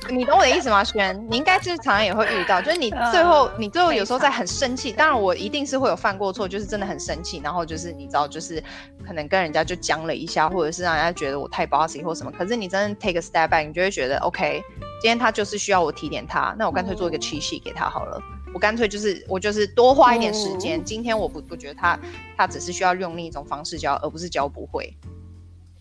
[0.09, 0.81] 你懂我的意思吗？
[0.85, 4.89] 轩，你应该就是常常也会遇到，就是你最后，你最后有时候在很生气。
[4.89, 8.63] 当然，我一定是会有犯过错，就是真的很生气，然后就是你知道，就是
[9.05, 12.31] 可能跟人家就僵了一下，或者是让人家觉得我太 bossy 或什么。
[12.31, 14.63] 可是你真的 take a step back，你就会觉得 OK，
[15.01, 18.17] 今天他就是需要我提点他，那我干脆做一个 cheat sheet 给他好了。
[18.53, 20.81] 我干脆就是我就是多花一点时间。
[20.81, 21.99] 今天我不不觉得他
[22.38, 24.95] 他只是需要用另一种方式教，而不是教不会，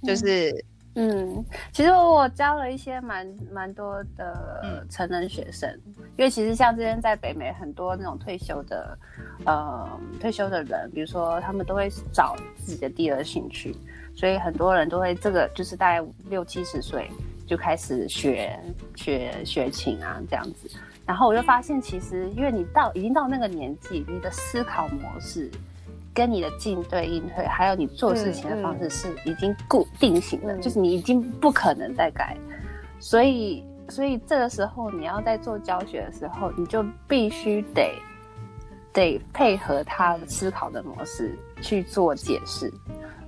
[0.04, 0.50] 就是。
[0.50, 5.70] 嗯，嗯其实我教了一些蛮蛮多的成人学生，
[6.16, 8.98] 因为其实像之前在北美很多那种退休的，
[9.44, 13.76] 呃，退休的人，比如说他们都会找自己的第二兴趣，
[14.14, 17.10] 所以很多人都会这个就是大概六七十岁
[17.46, 18.58] 就开始学
[18.94, 20.70] 学学琴啊这样子，
[21.04, 25.50] 然后我就发现其实因为你到已经到那个年纪，你的思考模式。
[26.16, 32.34] 跟你的进对应退，还有你做事情的方式是已经固定型的，嗯嗯、就是你已经不可能再改。
[32.98, 37.92] 所以，所以这个时候你要在做教学的时候，你就必须得
[38.94, 42.72] 得配合他思考的模式去做解释。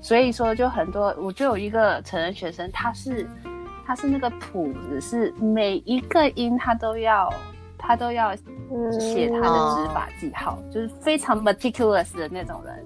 [0.00, 3.28] 所以说，就很多，我就有一个成人学生，他是
[3.84, 7.30] 他是那个谱子是每一个音他都要。
[7.78, 8.34] 他都要
[9.00, 12.84] 写他的指法记号，嗯、就是非常 meticulous 的那种人，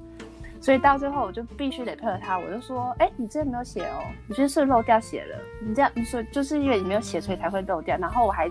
[0.61, 2.39] 所以到最后我就必须得配合他。
[2.39, 5.39] 我就说，哎、欸，你之前没有写哦，你觉得是漏掉写了？
[5.67, 7.97] 你这样你说，就是因为你没有写，所以才会漏掉。
[7.99, 8.49] 然后我还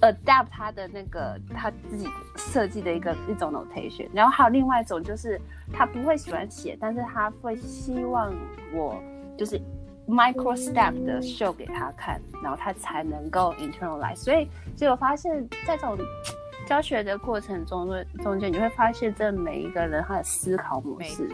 [0.00, 4.08] adapt 他的那个他自己设计的一个一种 notation。
[4.12, 5.40] 然后还有另外一种，就是
[5.72, 8.32] 他不会喜欢写，但是他会希望
[8.72, 9.02] 我
[9.36, 9.60] 就是。
[10.06, 14.16] Micro step 的 show 给他看，然后他才能够 internalize。
[14.16, 14.46] 所以，
[14.76, 15.96] 结果发现，在这种
[16.66, 17.88] 教学的过程中，
[18.22, 21.28] 中间你会发现，这每一个人他的思考模式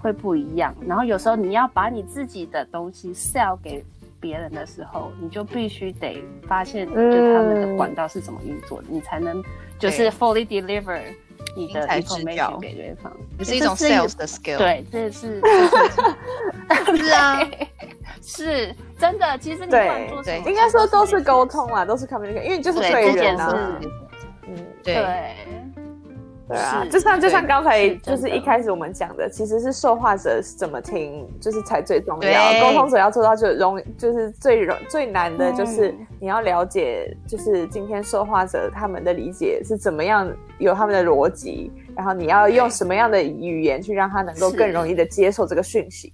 [0.00, 0.74] 会不一样。
[0.86, 3.84] 然后有时候你要把你自己的东西 sell 给
[4.18, 9.42] 别人的时候，你就必须得发现，就他们的管道是怎么运作的，你才能
[9.78, 11.02] 就是 fully deliver。
[11.56, 14.58] 你的 information 给对方，也是一种 sales 的 skill。
[14.58, 15.40] 对，这是
[16.96, 17.40] 是啊，
[18.22, 19.38] 是真的。
[19.38, 23.80] 其实你对对，应该说都是沟通啊，都是 communication，因为就是对人啊。
[24.46, 25.34] 嗯，对。
[26.48, 32.60] 对啊，就像就像刚才就是一开始我们讲的，其实是受话者怎么听，就是才最重要。
[32.62, 46.12] 沟通者要做到就容，就是最容最难的就是你要了解，就是今天受话者他们的理解是怎么样，有他们的逻辑，然后你要用什么样的语言去让他能够更容易的接受这个讯息。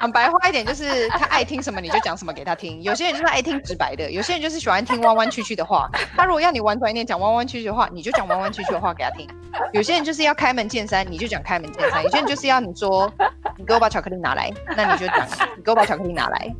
[0.00, 2.80] 讲白话一点，就是他爱听什么你就讲什么给他听。
[2.82, 5.90] 有些人就是爱听直白的，有些人就是喜欢听弯弯曲曲的话。
[6.16, 9.28] 他如果要你婉转一点讲弯弯曲曲的话，你就讲弯弯曲曲的话给他听。
[9.72, 12.02] 有些人就是要开门见山，你就讲开门见山。
[12.04, 13.12] 有些人就是要你说，
[13.56, 15.26] 你给我把巧克力拿来，那你就讲，
[15.56, 16.54] 你给我把巧克力拿来。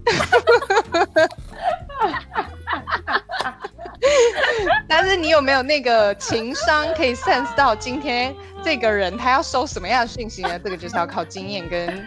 [4.89, 8.35] 但是你有没有那个情商可以 sense 到今天
[8.65, 10.59] 这个人他要收什么样的讯息呢？
[10.59, 12.05] 这个就是要靠经验跟。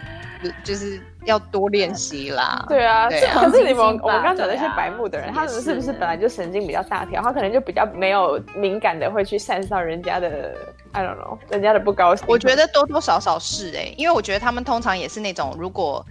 [0.64, 2.64] 就是要多练习啦。
[2.68, 7.22] 对啊，对啊，可是你们我们刚讲那些白目的人，啊、他们是不是本来就神经比较大条？
[7.22, 10.54] 他可能就比较没有敏感的会去 sense 到人家的
[10.92, 12.24] ，I don't know，人家的不高兴。
[12.28, 16.04] 我觉得多多少少是哎、欸，因为我觉得他们通常也是那种，如果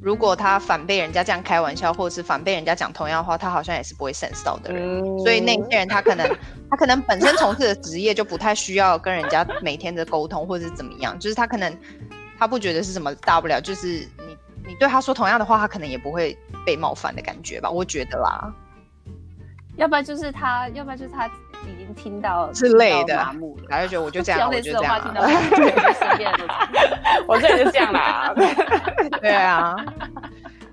[0.00, 5.00] 如果他反被人家这样开玩笑，或者是反被人家讲同样的话，他好像也是不会 sense 到的人。
[5.00, 6.26] 嗯、所以那些人他可能
[6.70, 11.76] 他可能本身从事的职业就不太需要跟人家每天的沟通，或者是怎么样，就是他可能。
[12.38, 14.04] 他不觉得是什么大不了，就是
[14.64, 17.70] 你你对他说同样的话，他可能也不会被冒犯的感觉吧？
[17.70, 18.52] 我觉得啦，
[19.76, 25.00] 要不然就是他，要不然就是他已经听到之类的麻木了，他就觉得我就这样， 我就这样，
[27.28, 28.34] 我这里就 这样啦。
[29.20, 29.76] 对啊，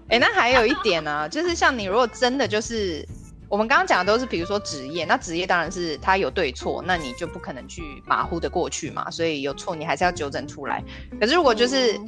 [0.09, 3.07] 哎、欸，那还有一点呢、啊，就是像你如果真的就是。
[3.51, 10.83] 我们刚刚讲的都是，比如说职业，那职业当然是他有对错，那你就不可能去马虎的过去嘛，所以有错你还是要纠正出来。
[11.19, 11.99] 可是如果就是，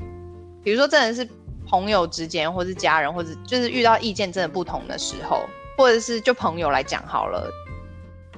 [0.64, 1.28] 比如说真的是
[1.72, 5.46] 朋友之间，或是家人，或者就是遇到意见真的不同的时候，
[5.78, 7.50] 或者是就朋友来讲好了，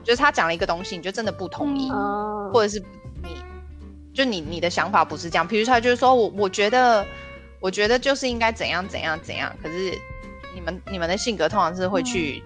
[0.03, 1.89] 就是他讲了一个东西，你就真的不同意，
[2.53, 2.79] 或者是
[3.23, 3.29] 你
[4.13, 7.03] 就你你的想法不是这样，比如说他就是说我我觉得
[7.59, 9.97] 我觉得就是应该怎样怎样怎样，可是
[10.53, 12.43] 你们你们的性格通常是会去。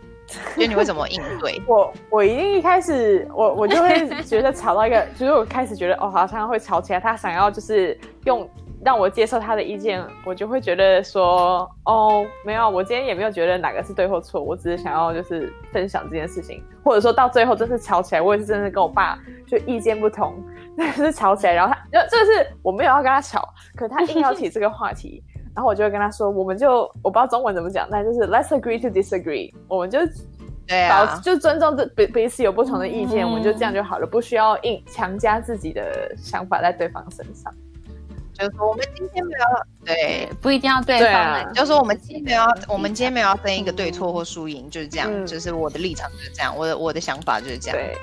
[0.54, 1.58] 所以你会怎么应对？
[1.66, 7.00] 我我一定一开始我我就会觉得吵到一个， 就是我开始觉得哦，好像会吵起来。
[7.00, 8.46] 他想要就是用
[8.84, 19.18] 让我接受他的意见，我就会觉得说哦，没有，我今天也没有觉得哪个是对或错，我只是想要就是分享这件事情，或者说到最后真是吵起来，我也是真的跟我爸
[19.48, 20.36] 就意见不同，
[20.78, 25.24] 但是吵起来，然后他就就是我没有要跟他吵，可他硬要提这个话题。
[25.56, 29.52] 然后我就会跟他说，我们就我不知道中文怎么讲，但就是 Let's agree to disagree。
[29.68, 29.98] 我们就
[30.68, 37.52] 对啊，就尊重这彼彼此有不同的意见，嗯、我们就这样就好了，不需要硬强加自己的想法在对方身上。
[38.38, 41.08] 就是说，我们今天没有对，不一定要对方。
[41.08, 45.10] 对啊、就是说，我们今天没有，我们今天没有要分一个对错或输赢，就是这样。
[45.12, 47.78] 嗯、就是我的立场就是这样，我的我的想法就是这样。
[47.78, 47.98] 对。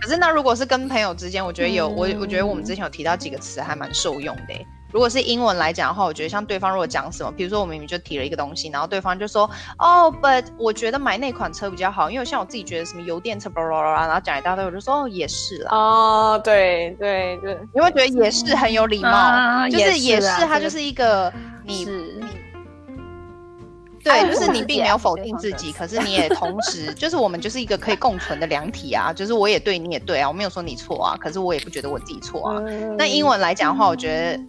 [0.00, 4.66] 可是那如果是跟朋友之间，我觉得有、嗯、我，我觉得我们之前有提到几个词还蛮受用的。
[4.96, 9.44] 如果是英文来讲的话，我觉得像对方如果讲什么，比如说我明明就提了一个东西，然后对方就说，
[9.76, 15.70] 哦，but 我觉得买那款车比较好，因为像我自己觉得什么油电车，巴拉巴拉，然后讲一大堆，我就说，哦，也是啦。
[15.70, 21.30] 哦，对对对，你会觉得也是很有礼貌，啊、就是也是它就是一个
[21.62, 22.26] 你是你。
[24.02, 29.12] 对，就是你并没有否定自己，可是你也同时，就是我们就是一个可以共存的两体啊。
[29.12, 32.62] 就是我也对，你也对啊，我没有说你错啊，可是我也不觉得我自己错啊。
[32.96, 34.46] 那英文来讲的话，我觉得你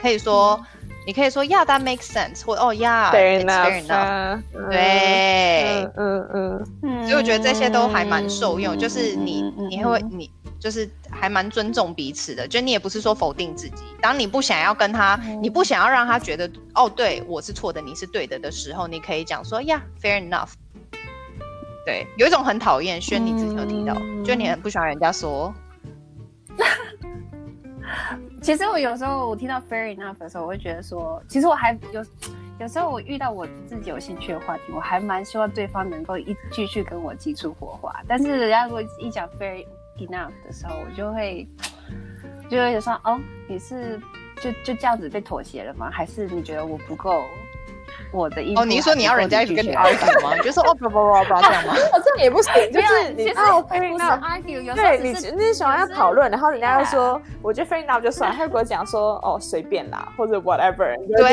[0.00, 0.64] 可以说，
[1.06, 4.42] 你可以说，Yeah, that makes sense，或哦，Yeah，it's fair enough。
[4.70, 10.30] 对，嗯嗯嗯，所以我觉得这些都还蛮受用，就是你你会你。
[10.60, 13.82] 就是还蛮尊重彼此的，就你也不是说否定自己。
[13.98, 20.50] 当你不想要跟他，你不想要让他觉得哦，对我是错的，你是对的的时候，你可以讲说呀，fair enough。
[21.86, 25.50] 对，有一种很讨厌，轩你之前有提到，嗯、就你很不喜欢人家说。
[28.42, 32.04] 其实我有时候我听到 fair enough 的时候，我会觉得说，其实我还有
[32.58, 38.02] 有时候我遇到我自己有兴趣的话题，我还蛮希望对方能够一继续跟我激出火花。
[38.06, 39.64] 但是人家如果一讲 fair
[39.98, 41.48] enough 的时候，我就会
[42.50, 43.98] 就会说哦，你是
[44.42, 45.90] 就就这样子被妥协了吗？
[45.90, 47.24] 还是你觉得我不够
[48.12, 48.60] 我的意思？
[48.60, 50.34] 哦，你说你要人家一直跟你 argue 吗？
[50.36, 51.74] 你就说哦不不不不这样吗？
[51.92, 55.12] 哦， 这样也不行，就是你哦 fair enough argue，有时对你
[55.44, 61.30] 你喜欢要讨论，然后人家又说我觉得 fair enough 就算，他如果讲说哦随便啦，或者 whatever，对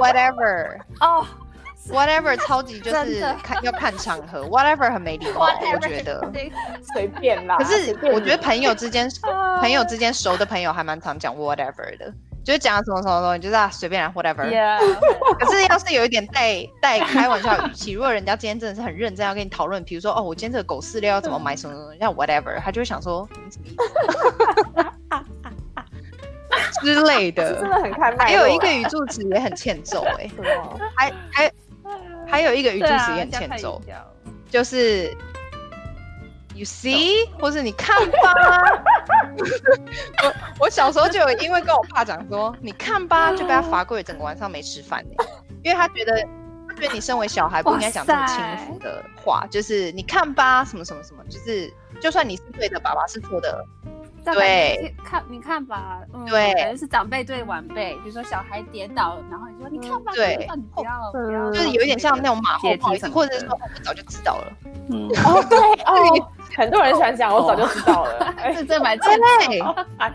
[0.00, 1.26] ，whatever， 哦。
[1.90, 6.22] Whatever 超级就是看要看场合，Whatever 很没礼貌，我觉得
[6.92, 7.56] 随便啦。
[7.56, 9.10] 可是我觉得朋友之间，
[9.60, 12.12] 朋友之间熟的朋友还蛮常讲 Whatever 的，
[12.44, 14.44] 就是讲什么什么东西，就是啊随便啦 Whatever。
[15.38, 23.76] 可是要是有一点带带开玩笑语气，如果人家今天真的是很认真要跟你讨论，比如说哦我今天这个狗饲料要怎么买什么什么，像 Whatever，他就会想说你什么意
[26.72, 28.16] 思之类的，真的很开。
[28.16, 30.30] 还有一个语助词也很欠揍哎，
[30.96, 31.52] 还还。
[32.26, 34.06] 还有一个语助词也很欠揍，啊、
[34.48, 35.12] 就是
[36.60, 38.62] you see，或是你看吧。
[40.22, 45.02] 我我小时候就有因为跟我爸讲说你看吧，就被他罚跪整个晚上没吃饭，
[45.64, 46.12] 因为他觉得
[46.68, 53.64] 他觉得你身为小孩不应该讲这么轻浮的话，就是你看吧，什么什么什么，就是就算你是对的，爸爸是错的。
[54.22, 64.52] 对，看你看吧，嗯、对，可能是长辈对晚辈，比如说小孩跌倒，然后你说你看吧，对，你不要，嗯、不要，就是有点像那种马后炮，或者是说我早就知道了，
[64.90, 69.74] 嗯，哦 对哦，很多人喜欢讲我早就知道了，是 这蛮欠揍，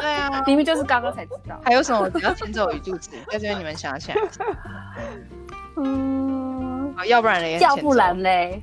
[0.00, 3.10] 对啊，明明就是刚刚才知道，还有什么只要牵走一肚子？
[3.30, 4.18] 在这边你们想起来，
[5.76, 8.62] 嗯，要不然嘞，要不然嘞。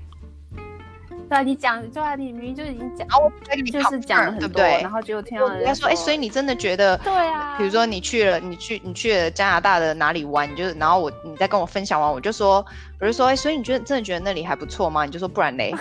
[1.28, 3.32] 对啊，你讲，对啊，你明明就已经讲，然后我
[3.72, 4.82] 就是讲了很多，对不对？
[4.82, 10.50] 然后就听到人家说，哎，所以你真的觉得，对啊，比如说你去了，你去，你去了加拿大的哪里玩？
[10.52, 12.64] 你就，然后我，你再跟我分享完，我就说，
[13.00, 15.06] 我就说，哎，所以你觉得真的觉得那里还不错吗？
[15.06, 15.74] 你就说不然嘞，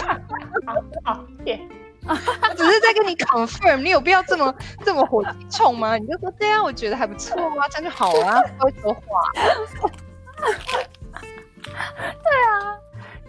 [1.04, 1.60] 好，耶，
[2.06, 2.14] 我
[2.56, 4.54] 只是在跟你 confirm，你有必要这么
[4.84, 5.98] 这么火气冲吗？
[5.98, 9.00] 你就说对啊，我觉得还不错啊，这样就好啊，不会说话，
[11.62, 12.78] 对啊。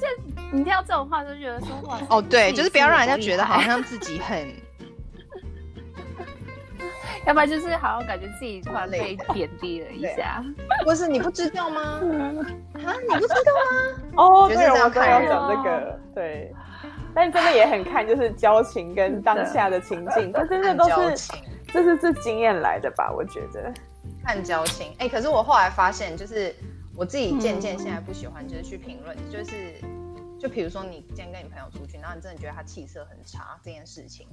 [0.02, 0.08] 就
[0.52, 4.40] 你听到这种话，就觉得说话哦，对，就是不要让人家觉得好像自己很，
[7.28, 10.44] 要不然就是好像感觉自己突然被贬低了一下。
[10.84, 11.82] 不是你不知道吗？
[11.84, 14.18] 啊，你不知道吗？
[14.18, 16.52] 哦，对，我刚要讲这个，对。
[17.14, 20.86] 但真的也很看，就是交情跟当下的情境， 这真的都
[21.16, 21.32] 是，
[21.72, 23.12] 这是这经验来的吧？
[23.16, 23.72] 我觉得
[24.24, 24.96] 看交情。
[24.98, 26.56] 哎，可是我后来发现，就是。
[26.96, 29.82] 我自己渐渐现在不喜欢，就是去评论，嗯、就是
[30.40, 34.28] 就比如说你今天跟你朋友出去，然后你真的觉得他气色很差这件事情，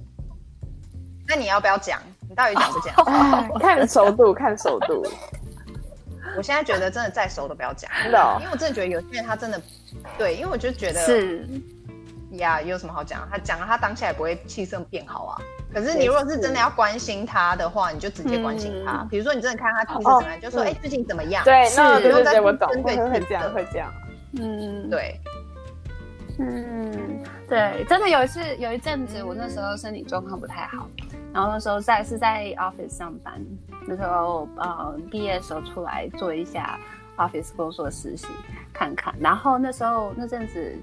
[1.27, 2.01] 那你要不要讲？
[2.27, 2.95] 你到底讲不讲？
[3.59, 5.03] 看熟度，看熟度。
[6.37, 9.59] 我现在觉得真的再熟都不要讲，真的、哦，因为我真的觉得有些人他真的
[10.17, 11.47] 对，因为我就觉得是
[12.33, 13.27] 呀，有什么好讲？
[13.31, 15.41] 他讲了，他当下也不会气色变好啊。
[15.73, 19.05] 可是你如果是真的要关心他的话，你就直接关心他。
[19.09, 21.43] 比如说你真的看他气色怎么样，就说哎，最近怎么样？
[21.43, 23.93] 对，那对对对，我懂，会会这样，会这样。
[24.39, 25.19] 嗯，对，
[26.39, 30.87] 嗯，对，真的有一次有一阵子，我那时候身体状况不太好，
[31.33, 33.33] 然后那时候在是在 office 上班，
[33.87, 36.79] 那时候呃毕业的时候出来做一下
[37.17, 38.27] office 工作实习
[38.73, 39.13] 看看。
[39.19, 40.75] 然后那时候那阵子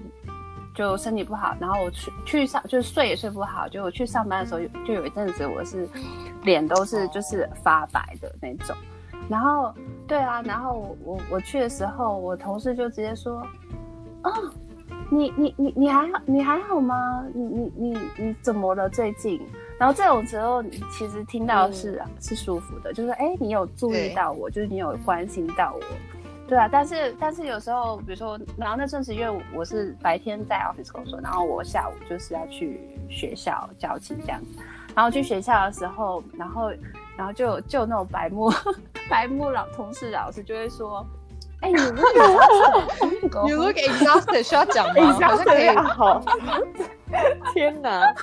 [0.77, 5.89] 就身体不好，然后我去去上就睡也睡不好，就我去上班的时候就有一阵子我是
[6.43, 8.75] 脸都是就是发白的那种。
[9.27, 9.73] 然后
[10.07, 13.41] 对啊，然后我我我去的时候，我同事就直接说，
[14.21, 14.31] 哦。
[15.09, 16.19] 你你你你还好？
[16.25, 17.23] 你还好吗？
[17.33, 18.89] 你你你你怎么了？
[18.89, 19.39] 最近？
[19.79, 25.81] 然后这种时候，你其实听到是、嗯、是舒服的，就是哎，你有注意到我，就是你有关心到我，
[26.47, 26.67] 对啊。
[26.71, 32.79] 但是但是有时候，比如说，然后那阵子因为我是白天在 office 工作，然后我下午就是要去
[33.09, 34.59] 学校教琴这样子。
[34.95, 36.71] 然后去学校的时候，然后
[37.15, 38.51] 然后就就那种白目
[39.09, 41.05] 白目老同事老师就会说。
[41.59, 41.75] 哎，你
[43.51, 45.11] look exhausted，需要讲吗？
[45.19, 45.69] 好像可以。
[45.75, 46.23] 好，
[47.51, 48.13] 天哪！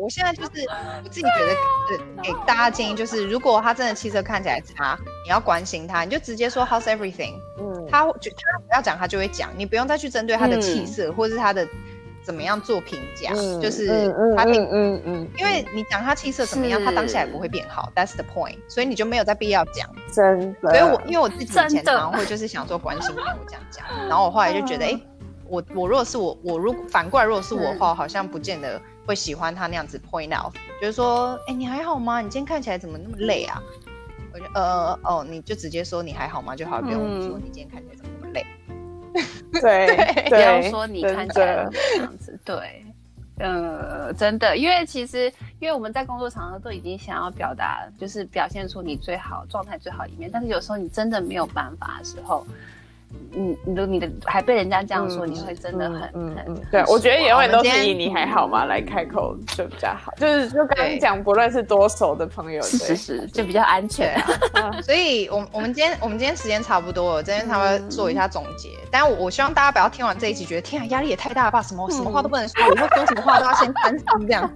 [0.00, 0.66] 对，我现在就是
[1.04, 7.34] 我自己觉得，给大家建议就是，如果他真的气色看起来差，你要关心他，你就直接说 How's everything？
[7.58, 11.66] 嗯，他就他不要讲，他就会讲，你不用再去针对他的气色、嗯、或者是他的。
[12.22, 13.32] 怎么样做评价？
[13.34, 17.90] 嗯、就是他，嗯嗯嗯，因为你讲他气色怎么样，他当下也不会变好。
[17.96, 19.88] That's the point，所以你就没有再必要讲。
[20.12, 25.02] 真的，所以我因为我自己以前常常会就是想说关心朋友这样讲，然后我后来就觉得，哎、欸，
[25.46, 28.80] 我我如果是我，我如果反过来如果是我的话，好像不见得
[29.10, 32.20] 会喜欢他那样子 point out，就是说，哎、欸，你还好吗？
[32.20, 33.60] 你今天看起来怎么那么累啊？
[34.32, 36.54] 我就呃哦，你就直接说你还好吗？
[36.54, 38.46] 就好，不用说你今天看起来怎么那么累。
[39.60, 39.96] 对，
[40.30, 42.84] 不要说你看起来这样子，对，
[43.38, 45.26] 呃，真的，因为其实，
[45.58, 52.46] 因为我们在工作场合都已经想要表达，就是表现出你最好状态最好一面，但是有时候你真的没有办法的时候。
[53.32, 56.00] 你你的你的还被人家这样说，你会真的很
[56.36, 56.84] 很对。
[56.86, 64.20] 我觉得永远都是以你还好吗来开口就比较好，就是就刚刚讲，不论是多熟的朋友，是是就比较安全。
[64.82, 68.70] 所以，我我们今天我们今天时间差不多了，今天差不多做一下总结。
[68.90, 74.50] 但我我希望大家不要听完这一集觉得天啊，压力也太大了吧，什么什么话都不能说，以后说什么话都要先担心这样，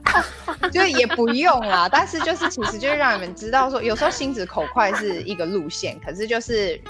[0.70, 1.88] 就是也不用啦。
[1.90, 6.80] 但是就是其实就是让你们知道说，有时候心直口快是一个路线，可是就是。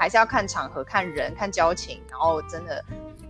[0.00, 2.82] 还是要看场合、看人、看交情，然后真的，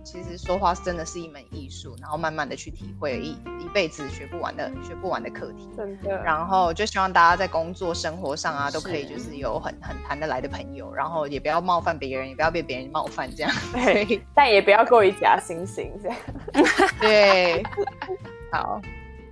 [0.05, 5.69] 其实说话真的是一门艺术，然后慢慢的去体会一一辈子学不完的、学不完的课题。
[5.75, 6.23] 真的。
[6.23, 13.51] 然后就希望大家在工作、生活上啊，都可以就是有很很谈得来的朋友，然后也不要冒犯别人，也不要被别人冒犯这样。
[13.73, 14.21] 对。
[14.33, 16.17] 但也不要过于假惺惺这样。
[17.01, 17.61] 对。
[18.49, 18.79] 好。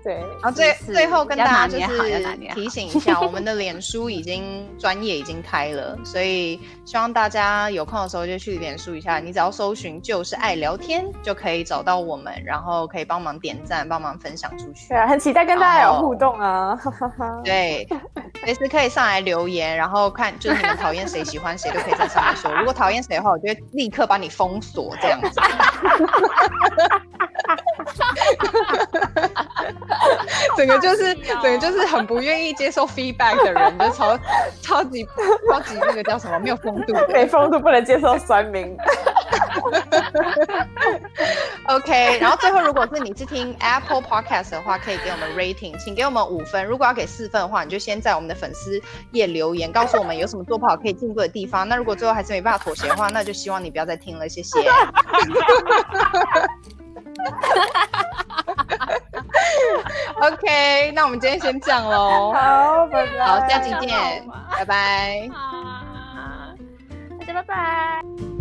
[0.03, 2.23] 对，然后最最后跟大家就是
[2.53, 9.19] 提醒一下，我们的脸书已经专业已经开了，所以希望大家有空的时候就去脸书一下。
[9.19, 14.87] 你只要搜寻“就是爱聊天”，就可以找到我们，然后可以帮忙点赞、帮忙分享出去。
[14.87, 16.79] 对啊，很期待跟大家有互动啊！
[17.43, 17.85] 对，
[18.45, 22.53] 随时可以上来留言，然后看就是你们讨厌谁、喜欢谁都可以在上面说。
[22.55, 25.39] 如果讨厌谁的话，我就会立刻把你封锁这样子。
[29.89, 30.19] oh,
[30.57, 34.17] 整个就是，整个就是很不愿意接受 feedback 的人，就超
[34.61, 35.07] 超级
[35.51, 38.77] 超级那个叫什么，没有风度，没风度，不能接受酸民。
[41.67, 46.65] OK，然后最后，如果是你是听 Apple Podcast 的话，可以给我们 rating，请给我们五分。
[46.65, 48.81] 如果要给四分的话，你就先在我们的粉丝
[49.11, 51.67] 页留言，告诉我们有什么做不好可以进步的地方。
[51.67, 54.59] 那如果最后还是没办法妥协的话，那就希望你不要再听了，谢谢。
[60.21, 62.33] OK，那我们今天先这样喽。
[62.33, 63.25] 好，拜拜。
[63.25, 65.29] 好，下期见，拜拜。
[65.31, 66.53] 好，
[67.19, 68.38] 大家拜拜。